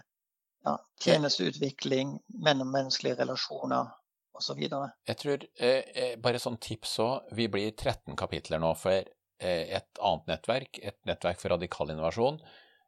[0.65, 0.73] ja,
[1.03, 3.91] tjenesteutvikling, mellommenneskelige relasjoner
[4.35, 4.63] osv.
[4.65, 8.73] Jeg tror, eh, eh, bare sånn tips òg, vi blir 13 kapitler nå.
[8.79, 12.41] For eh, et annet nettverk, et nettverk for radikal innovasjon,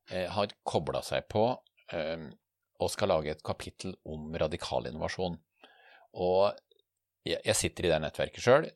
[0.10, 1.52] eh, har kobla seg på
[1.94, 2.32] eh,
[2.78, 5.38] og skal lage et kapittel om radikal innovasjon.
[6.18, 6.58] Og
[7.28, 8.68] jeg, sitter i det nettverket sjøl,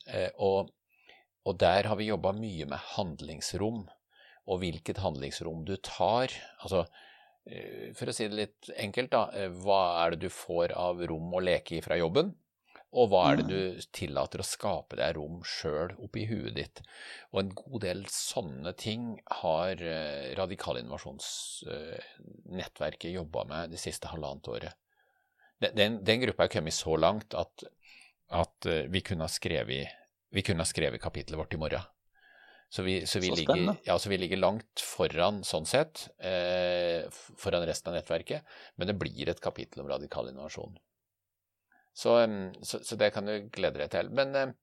[0.44, 0.72] og
[1.48, 3.86] og der har vi jobba mye med handlingsrom,
[4.50, 6.34] og hvilket handlingsrom du tar.
[6.62, 6.86] Altså,
[7.50, 11.02] eh, for å si det litt enkelt, da, eh, hva er det du får av
[11.10, 12.36] rom å leke i fra jobben?
[12.92, 16.78] Og hva er det du tillater å skape deg rom sjøl oppi huet ditt?
[17.32, 19.04] Og en god del sånne ting
[19.44, 24.74] har eh, radikalinnovasjonsnettverket jobba med det siste halvannet året.
[25.62, 27.64] Den, den gruppa er kommet så langt at,
[28.34, 29.88] at vi kunne skrevet
[30.32, 31.84] vi kunne ha skrevet kapitlet vårt i morgen.
[32.72, 37.04] Så vi, så, vi så, ligger, ja, så vi, ligger, langt foran sånn sett, eh,
[37.12, 38.48] foran resten av nettverket,
[38.80, 40.78] men det blir et kapittel om radikal innovasjon.
[41.94, 42.16] Så,
[42.64, 44.12] så det kan du glede deg til.
[44.16, 44.54] Men eh,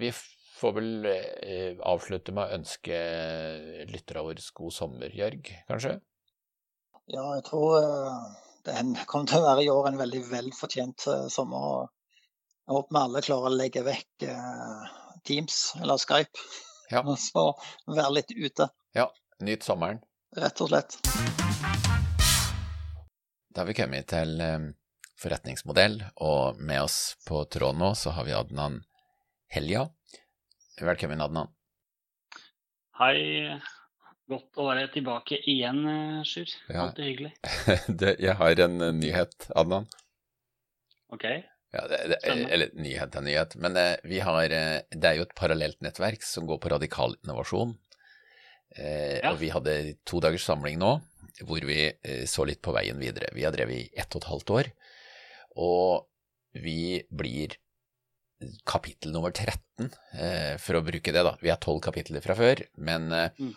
[0.00, 0.10] vi
[0.58, 2.98] får vel eh, avslutte med å ønske
[3.88, 5.98] lytterne våre god sommer, Jørg, kanskje?
[7.08, 8.24] Ja, jeg tror eh,
[8.66, 11.70] det kommer til å være i år en veldig velfortjent eh, sommer.
[11.78, 11.94] og
[12.68, 14.88] jeg håper vi alle klarer å legge vekk eh,
[15.24, 16.42] Teams eller Skype.
[16.92, 17.00] Ja.
[17.08, 17.44] Og så
[17.88, 18.68] være litt ute.
[18.96, 19.06] Ja.
[19.40, 20.02] Nyt sommeren.
[20.36, 20.98] Rett og slett.
[23.48, 24.68] Da har vi kommet til eh,
[25.18, 28.80] forretningsmodell, og med oss på tråd nå så har vi Adnan
[29.50, 29.88] Helja.
[30.80, 31.50] Velkommen, Adnan.
[33.00, 33.58] Hei.
[34.28, 36.50] Godt å være tilbake igjen, eh, Sjur.
[36.68, 36.88] Ja.
[36.88, 37.30] Alltid hyggelig.
[38.26, 39.88] jeg har en nyhet, Adnan.
[41.14, 41.24] Ok.
[41.72, 45.26] Ja, det, det, eller nyhet er nyhet, men eh, vi har eh, Det er jo
[45.26, 47.74] et parallelt nettverk som går på radikal innovasjon.
[48.76, 49.32] Eh, ja.
[49.32, 50.98] Og vi hadde to dagers samling nå
[51.46, 53.30] hvor vi eh, så litt på veien videre.
[53.36, 54.70] Vi har drevet i ett og et halvt år,
[55.58, 56.06] og
[56.58, 57.58] vi blir
[58.68, 61.34] kapittel nummer 13, eh, for å bruke det, da.
[61.42, 63.54] Vi har tolv kapitler fra før, men eh, mm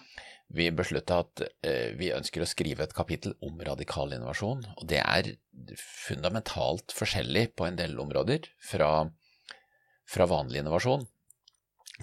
[0.54, 4.64] vi beslutta at eh, vi ønsker å skrive et kapittel om radikal innovasjon.
[4.82, 5.34] Og det er
[5.80, 8.92] fundamentalt forskjellig på en del områder fra,
[10.10, 11.06] fra vanlig innovasjon.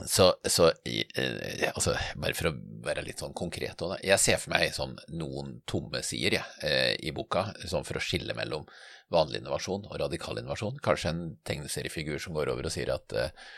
[0.07, 4.75] Så, så eh, altså, bare for å være litt sånn konkret Jeg ser for meg
[4.77, 8.69] sånn noen tomme sider jeg, eh, i boka, sånn for å skille mellom
[9.13, 10.81] vanlig innovasjon og radikal innovasjon.
[10.85, 13.51] Kanskje en tegneseriefigur som går over og sier at eh,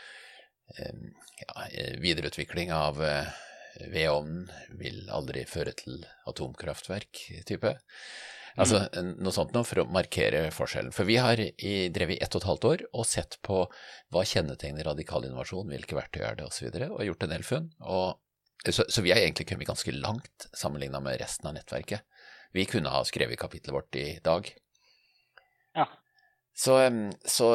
[0.79, 1.67] ja,
[1.99, 3.01] videreutvikling av
[3.91, 4.45] vedovnen
[4.79, 7.75] vil aldri føre til atomkraftverk, type.
[8.59, 9.11] Altså mm.
[9.23, 10.93] noe sånt noe for å markere forskjellen.
[10.95, 13.63] For vi har i, drevet i ett og et halvt år og sett på
[14.11, 17.45] hva kjennetegner radikal innovasjon, hvilke verktøy er det osv., og, så og gjort en del
[17.47, 17.69] funn.
[17.85, 18.19] Og,
[18.67, 22.03] så, så, vi har egentlig kommet ganske langt sammenligna med resten av nettverket.
[22.51, 24.51] Vi kunne ha skrevet kapittelet vårt i dag.
[25.77, 25.87] Ja.
[26.51, 26.75] Så,
[27.23, 27.53] så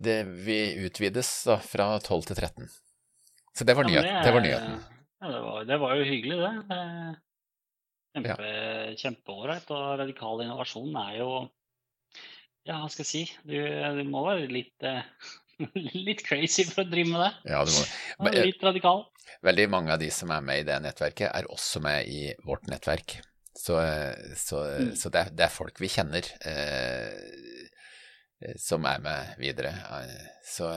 [0.00, 0.16] det,
[0.48, 2.72] vi utvides da fra 12 til 13.
[3.52, 4.80] Så det var, nyhet, ja, det, det var nyheten.
[5.20, 6.78] Ja, det var, det var, jo hyggelig, det.
[8.12, 8.94] Kjempe, ja.
[9.00, 9.70] Kjempeålreit.
[9.72, 11.30] Og radikal innovasjon er jo
[12.68, 13.22] Ja, hva skal jeg si?
[13.48, 15.02] Du, du må være litt, eh,
[16.08, 17.32] litt crazy for å drive med det.
[17.54, 17.82] Ja, du må.
[18.22, 19.06] Men, litt radikal.
[19.42, 22.68] Veldig mange av de som er med i det nettverket, er også med i vårt
[22.70, 23.16] nettverk.
[23.58, 23.76] Så,
[24.38, 24.92] så, mm.
[24.96, 27.10] så det, er, det, er, folk vi kjenner eh,
[28.56, 29.74] som er med videre.
[30.46, 30.70] Så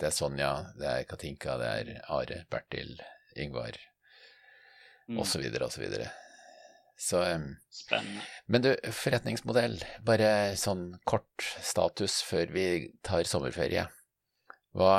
[0.00, 2.94] det er Sonja, det er Katinka, det er Are, Bertil,
[3.38, 3.78] Yngvar
[5.08, 5.18] mm.
[5.20, 5.46] osv.
[5.66, 5.86] osv.
[7.00, 7.22] Så,
[7.72, 8.22] Spennende.
[8.52, 12.64] Men du, forretningsmodell, bare sånn kort status før vi
[13.06, 13.86] tar sommerferie.
[14.76, 14.94] Hva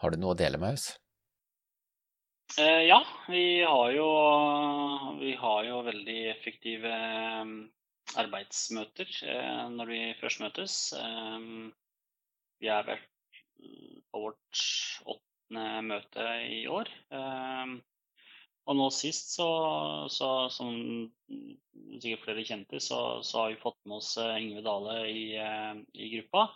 [0.00, 0.86] Har du noe å dele med oss?
[2.58, 4.08] Eh, ja, vi har, jo,
[5.20, 6.90] vi har jo veldig effektive
[8.20, 10.76] arbeidsmøter eh, når vi først møtes.
[10.96, 11.48] Eh,
[12.62, 13.00] vi er vel
[14.12, 14.62] på vårt
[15.14, 16.90] åttende møte i år.
[17.16, 17.78] Ehm,
[18.64, 19.48] og nå sist, så,
[20.12, 20.76] så, som
[22.00, 26.46] sikkert flere kjente, så, så, har vi fått med oss Yngve Dale i, i gruppa.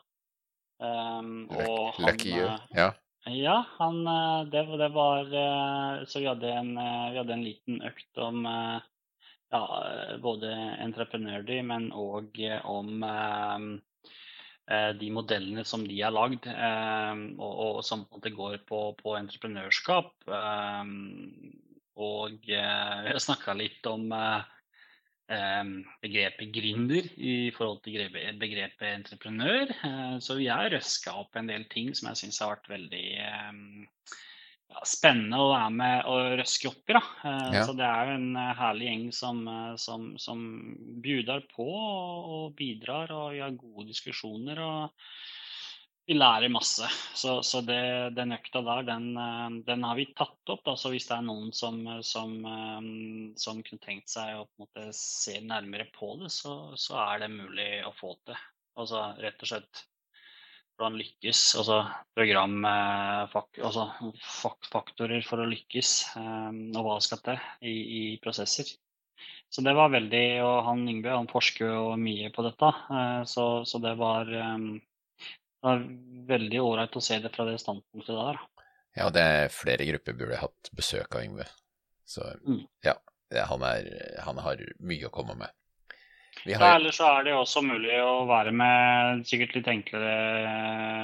[0.78, 2.48] Um, og Lucky you.
[2.76, 2.92] Ja.
[3.28, 4.06] Ja, han,
[4.48, 5.26] det, det, var
[6.08, 9.62] Så vi hadde, en, vi hadde en liten økt om ja,
[10.22, 10.52] både
[10.86, 13.68] entreprenørdy, men òg om um,
[14.68, 18.82] de modellene som de har lagd, eh, og, og, som på en måte går på,
[18.98, 20.12] på entreprenørskap.
[20.28, 20.90] Eh,
[21.98, 24.06] og vi har snakka litt om
[26.00, 28.06] begrepet gründer i forhold til
[28.40, 29.74] begrepet entreprenør.
[30.24, 33.04] Så vi har røska opp en del ting som jeg syns har vært veldig
[34.68, 36.96] ja, spennende å være med og røske opp i.
[36.96, 37.02] Da.
[37.24, 37.64] Eh, ja.
[37.66, 40.44] Så det er jo en eh, herlig gjeng som, eh, som, som
[41.04, 44.60] bjuder på og bidrar, og vi har gode diskusjoner.
[44.62, 45.04] og
[46.08, 46.88] vi lærer masse.
[47.14, 49.10] Så, så det, den økta der, den,
[49.66, 50.64] den, har vi tatt opp.
[50.72, 52.32] Altså hvis det er noen som, som,
[53.36, 57.68] som kunne tenkt seg å måte se nærmere på det, så, så er det mulig
[57.84, 58.40] å få til.
[58.78, 59.84] Altså rett og slett
[60.78, 61.44] hvordan lykkes.
[61.60, 61.78] Altså
[62.16, 63.88] programfaktorer altså,
[64.72, 68.70] faktorer for å lykkes, og hva skal til i, i, prosesser.
[69.50, 72.68] Så det var veldig Og han Yngve han forsker jo mye på dette,
[73.26, 74.30] så, så, det var,
[75.58, 75.84] det var
[76.28, 78.40] veldig ålreit å se det fra det standpunktet der.
[78.98, 81.46] Ja, det er flere grupper burde hatt besøk av Yngve.
[82.08, 82.62] Så mm.
[82.86, 82.94] ja,
[83.50, 83.88] han, er,
[84.24, 85.54] han har mye å komme med.
[86.44, 86.52] Har...
[86.54, 90.12] Ja, ellers så er det også mulig å være med Sikkert litt enklere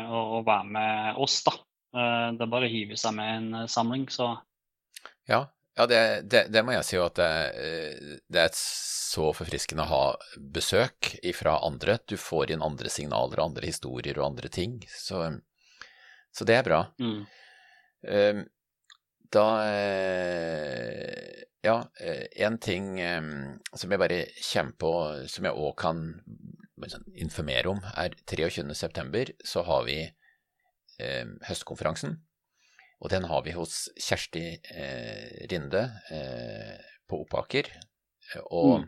[0.07, 1.57] å, å være med oss, da.
[1.95, 4.31] Eh, det er bare å hive seg med en eh, samling, så
[5.31, 5.45] Ja,
[5.75, 6.01] ja det,
[6.31, 10.05] det, det, må jeg si jo at det, eh, det, er så forfriskende å ha
[10.55, 11.99] besøk fra andre.
[12.07, 14.81] Du får inn andre signaler og andre historier og andre ting.
[14.91, 15.25] Så,
[16.35, 16.83] så det er bra.
[17.03, 17.25] Mm.
[19.35, 19.45] Da
[21.65, 22.99] ja, eh, en ting
[23.73, 24.93] som jeg bare kommer på,
[25.33, 26.03] som jeg òg kan
[26.93, 29.33] sånn informere om, er 23.9.
[29.47, 32.19] så har vi eh, høstkonferansen.
[33.05, 37.69] Og den har vi hos Kjersti eh, Rinde eh, på Oppaker.
[38.49, 38.87] Og, mm.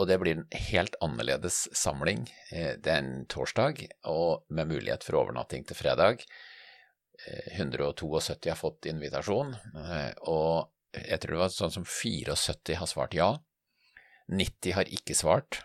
[0.00, 2.26] og, det blir en helt annerledes samling.
[2.50, 6.26] Eh, det er en torsdag, og med mulighet for overnatting til fredag.
[7.54, 9.54] 172 eh, har fått invitasjon,
[10.26, 13.30] og jeg tror det var sånn som 74 har svart ja.
[14.34, 15.62] 90 har ikke svart.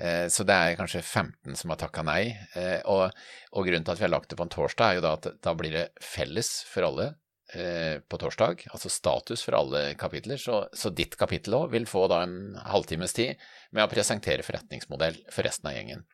[0.00, 2.30] Eh, så det er kanskje 15 som har takka nei.
[2.58, 3.08] Eh, og,
[3.52, 5.30] og, grunnen til at vi har lagt det på en torsdag, er jo da at
[5.44, 7.08] da blir det felles for alle
[7.54, 8.68] eh, på torsdag.
[8.70, 10.38] Altså status for alle kapitler.
[10.40, 13.42] Så, så ditt kapittel òg vil få da en halvtimes tid
[13.72, 16.06] med å presentere forretningsmodell for resten av gjengen.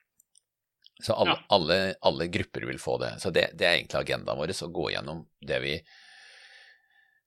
[1.03, 1.45] Så alle, ja.
[1.53, 3.17] alle, alle grupper vil få det.
[3.21, 5.77] Så det, det er egentlig agendaen vår, å gå gjennom det vi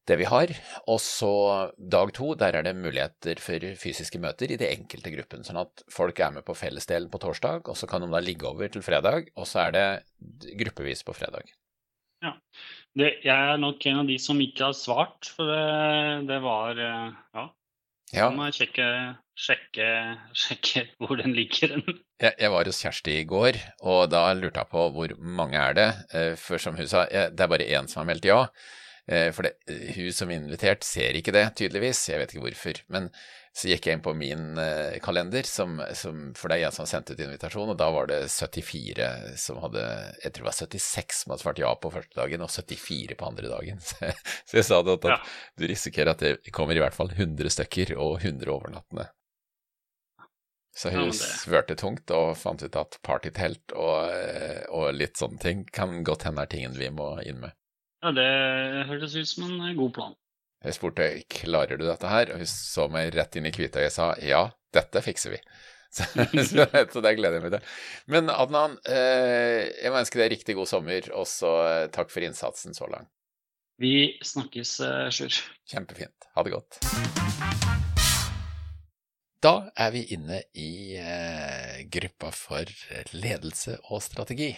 [0.08, 0.53] det vi har.
[0.88, 1.32] Og så
[1.78, 5.45] dag to, der er det muligheter for fysiske møter i de enkelte gruppen.
[5.47, 8.47] Sånn at folk er med på fellesdelen på torsdag, og så kan de da ligge
[8.49, 9.88] over til fredag, og så er det
[10.64, 11.51] gruppevis på fredag.
[12.26, 12.34] Ja.
[12.97, 16.82] Det, jeg er nok en av de som ikke har svart, for det, det var
[16.82, 17.49] eh, Ja.
[18.16, 18.30] Ja.
[18.32, 18.86] Må jeg sjekke,
[19.36, 19.86] sjekke,
[20.32, 21.74] sjekke hvor den ligger.
[22.24, 25.76] jeg, jeg, var hos Kjersti i går, og da lurte jeg på hvor mange er
[25.76, 25.88] det.
[26.16, 28.45] Eh, for som hun sa, det er bare én som har meldt ja.
[29.08, 29.53] Eh, for det,
[29.95, 32.01] hun som invitert ser ikke det, tydeligvis.
[32.12, 32.82] Jeg vet ikke hvorfor.
[32.91, 33.08] Men
[33.58, 36.84] så gikk jeg inn på min uh, kalender, som, som, for det er jeg som
[36.84, 39.08] har sendt ut invitasjon, og da var det 74
[39.41, 39.82] som hadde
[40.22, 43.30] Jeg tror det var 76 som hadde svart ja på første dagen, og 74 på
[43.32, 43.82] andre dagen.
[43.88, 44.12] Så,
[44.45, 47.49] så jeg sa det at, at du risikerer at det kommer i hvert fall 100
[47.55, 49.08] stykker og 100 overnattende.
[50.78, 51.18] Så hun ja, det...
[51.18, 56.28] svørte tungt og fant ut at partytelt og, eh, og litt sånne ting kan godt
[56.28, 57.58] hende er tingen vi må inn med.
[58.03, 58.29] Ja, det
[58.91, 60.13] hørtes ut som en god plan.
[60.65, 63.93] Jeg spurte klarer du dette her, og hun så meg rett inn i hvitøyet og
[63.93, 64.43] sa ja,
[64.75, 65.41] dette fikser vi.
[65.97, 66.03] Så,
[66.91, 67.69] så, det gleder jeg meg til.
[68.11, 72.27] Men Adnan, eh, jeg må ønske deg riktig god sommer, og så eh, takk for
[72.27, 73.09] innsatsen så langt.
[73.81, 75.39] Vi snakkes, eh, Sjur.
[75.71, 76.27] Kjempefint.
[76.35, 76.77] Ha det godt.
[79.41, 80.99] Da er vi inne i
[81.95, 82.77] gruppa for
[83.15, 84.51] ledelse og strategi.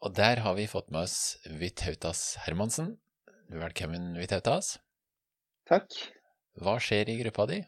[0.00, 2.94] Og der har vi fått med oss Vitautas Hermansen.
[3.52, 4.78] Velkommen, Vitautas.
[5.68, 5.92] Takk.
[6.56, 7.58] Hva skjer i gruppa di?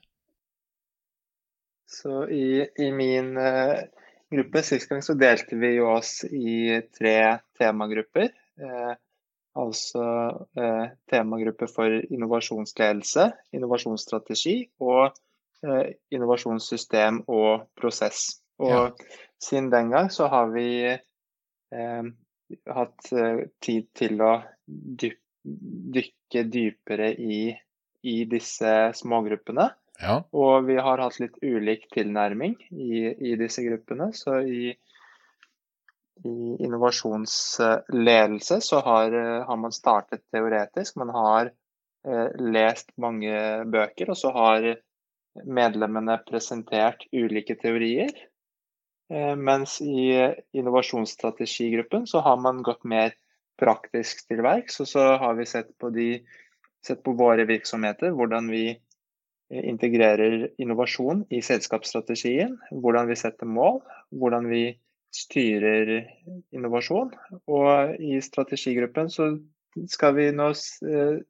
[1.92, 3.84] Så i, i min uh,
[4.32, 7.18] gruppe sist gang så delte vi oss i tre
[7.60, 8.32] temagrupper.
[8.56, 8.94] Uh,
[9.60, 10.02] altså
[10.56, 15.12] eh, temagruppe for innovasjonsledelse, innovasjonsstrategi og
[16.08, 18.38] innovasjonssystem og prosess.
[18.64, 18.86] Og ja.
[19.36, 20.88] siden den gang så har vi
[22.70, 24.32] hatt eh, tid til å
[25.42, 27.44] dykke dypere i,
[28.02, 29.68] i disse smågruppene.
[30.02, 30.22] Ja.
[30.34, 34.10] Og vi har hatt litt ulik tilnærming i, i disse gruppene.
[34.16, 34.72] Så i,
[36.26, 40.96] i innovasjonsledelse så har, har, man startet teoretisk.
[41.02, 41.52] Man har
[42.08, 44.72] eh, lest mange bøker, og så har
[45.48, 48.12] medlemmene presentert ulike teorier.
[49.12, 53.12] Eh, mens i innovasjonsstrategigruppen så har man gått mer
[53.60, 54.80] praktisk til verks.
[54.80, 56.22] Og så har vi sett på, de,
[56.84, 58.70] sett på våre virksomheter, hvordan vi
[59.52, 62.56] integrerer innovasjon i selskapsstrategien.
[62.72, 63.82] Hvordan vi setter mål,
[64.16, 64.64] hvordan vi
[65.12, 65.92] styrer
[66.56, 67.12] innovasjon.
[67.52, 69.34] Og i strategigruppen så
[69.92, 70.48] skal vi nå
[70.88, 71.20] eh,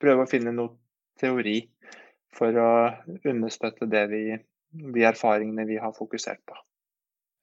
[0.00, 0.76] prøve å finne noe
[1.20, 1.58] teori
[2.36, 2.72] for å
[3.28, 4.24] understøtte det vi,
[4.72, 6.56] de erfaringene vi har fokusert på.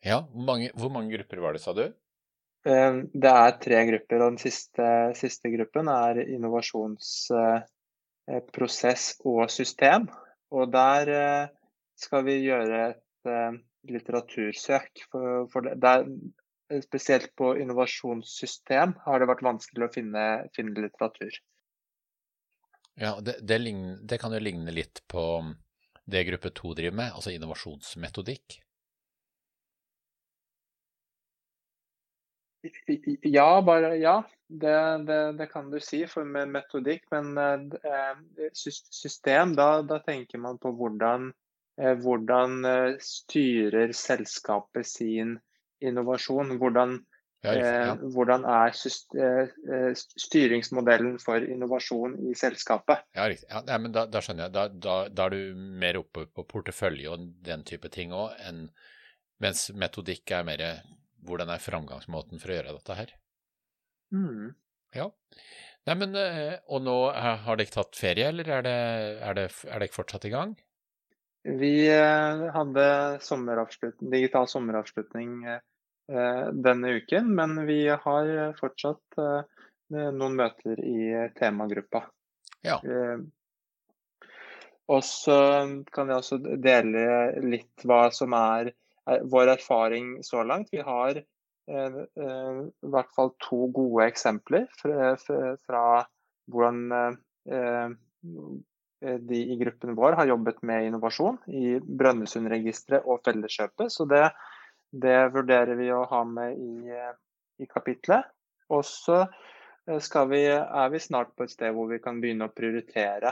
[0.07, 1.85] Ja, hvor mange, hvor mange grupper var det, sa du?
[2.67, 4.87] Eh, det er tre grupper, og den siste,
[5.19, 7.67] siste gruppen er innovasjons eh,
[9.27, 10.07] og system.
[10.55, 11.53] Og der eh,
[11.99, 13.31] skal vi gjøre et
[13.87, 15.07] litteratursøk.
[15.11, 16.07] For, for der,
[16.83, 21.39] spesielt på innovasjonssystem har det vært vanskelig å finne, finne litteratur.
[22.97, 25.23] Ja, det, det, ligner, det, kan jo ligne litt på
[26.09, 28.57] det gruppe to driver med, altså innovasjonsmetodikk.
[33.21, 34.23] Ja, bare ja.
[34.47, 37.03] Det, det, det, kan du si for med metodikk.
[37.11, 41.31] Men eh, system, da, da, tenker man på hvordan,
[41.81, 45.35] eh, hvordan eh, styrer selskapet sin
[45.83, 46.55] innovasjon.
[46.61, 46.97] Hvordan,
[47.43, 47.95] ja, ja.
[48.15, 48.73] hvordan er
[49.95, 53.03] styringsmodellen for innovasjon i selskapet.
[53.15, 53.49] Ja, riktig.
[53.51, 54.55] Ja, men da, da, skjønner jeg.
[54.55, 58.31] Da, da, da, er du mer oppe på portefølje og den type ting òg,
[59.43, 60.63] mens metodikk er mer
[61.25, 63.13] hvordan er framgangsmåten for å gjøre dette her?
[64.13, 64.53] Mm.
[64.95, 65.09] Ja.
[65.87, 68.67] Nei, men, eh, Og nå har dere tatt ferie, eller er,
[69.23, 70.55] er dere fortsatt i gang?
[71.47, 72.87] Vi eh, hadde
[73.23, 75.61] sommeravslutning, digital sommeravslutning eh,
[76.67, 79.19] denne uken, men vi har fortsatt
[79.91, 82.05] noen møter i temagruppa.
[82.63, 82.77] Ja.
[84.87, 85.37] Og så
[85.91, 87.03] kan jeg også dele
[87.43, 88.71] litt hva som er
[89.07, 90.69] vår erfaring så langt.
[90.71, 95.15] Vi har eh, eh, i hvert fall to gode eksempler fra,
[95.65, 95.83] fra
[96.51, 97.89] hvordan eh,
[99.29, 103.93] de i gruppen vår har jobbet med innovasjon i Brønnøysundregisteret og Felleskjøpet.
[103.93, 104.25] Så det,
[104.91, 106.95] det, vurderer vi å ha med i,
[107.61, 108.25] i kapitlet.
[108.73, 109.21] Og så
[109.87, 113.31] er vi snart på et sted hvor vi kan begynne å prioritere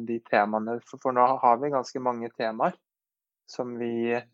[0.00, 0.78] de temaene.
[0.86, 2.78] For, for nå har vi ganske mange temaer
[3.50, 4.26] som vi eh,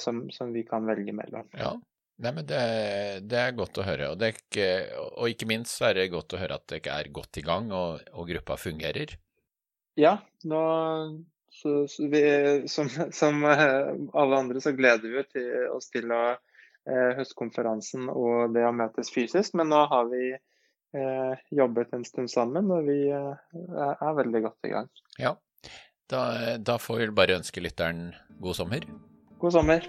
[0.00, 1.48] som, som, vi kan velge mellom.
[1.58, 1.74] Ja,
[2.22, 2.60] Nei, men det,
[3.26, 4.12] det, er godt å høre.
[4.12, 4.68] Og, ikke,
[5.10, 8.02] og, ikke, minst er det godt å høre at dere er godt i gang og,
[8.14, 9.16] og gruppa fungerer.
[9.98, 10.14] Ja,
[10.48, 10.62] nå,
[11.52, 12.22] så, så vi,
[12.70, 16.22] som, som, eh, alle andre så gleder vi til, oss til å,
[16.86, 19.56] eh, høstkonferansen og det å møtes fysisk.
[19.58, 23.54] Men nå har vi eh, jobbet en stund sammen, og vi eh,
[23.92, 24.92] er veldig godt i gang.
[25.18, 25.34] Ja,
[26.12, 26.22] da,
[26.60, 28.86] da får vi bare ønske lytteren god sommer.
[29.42, 29.82] God sommer.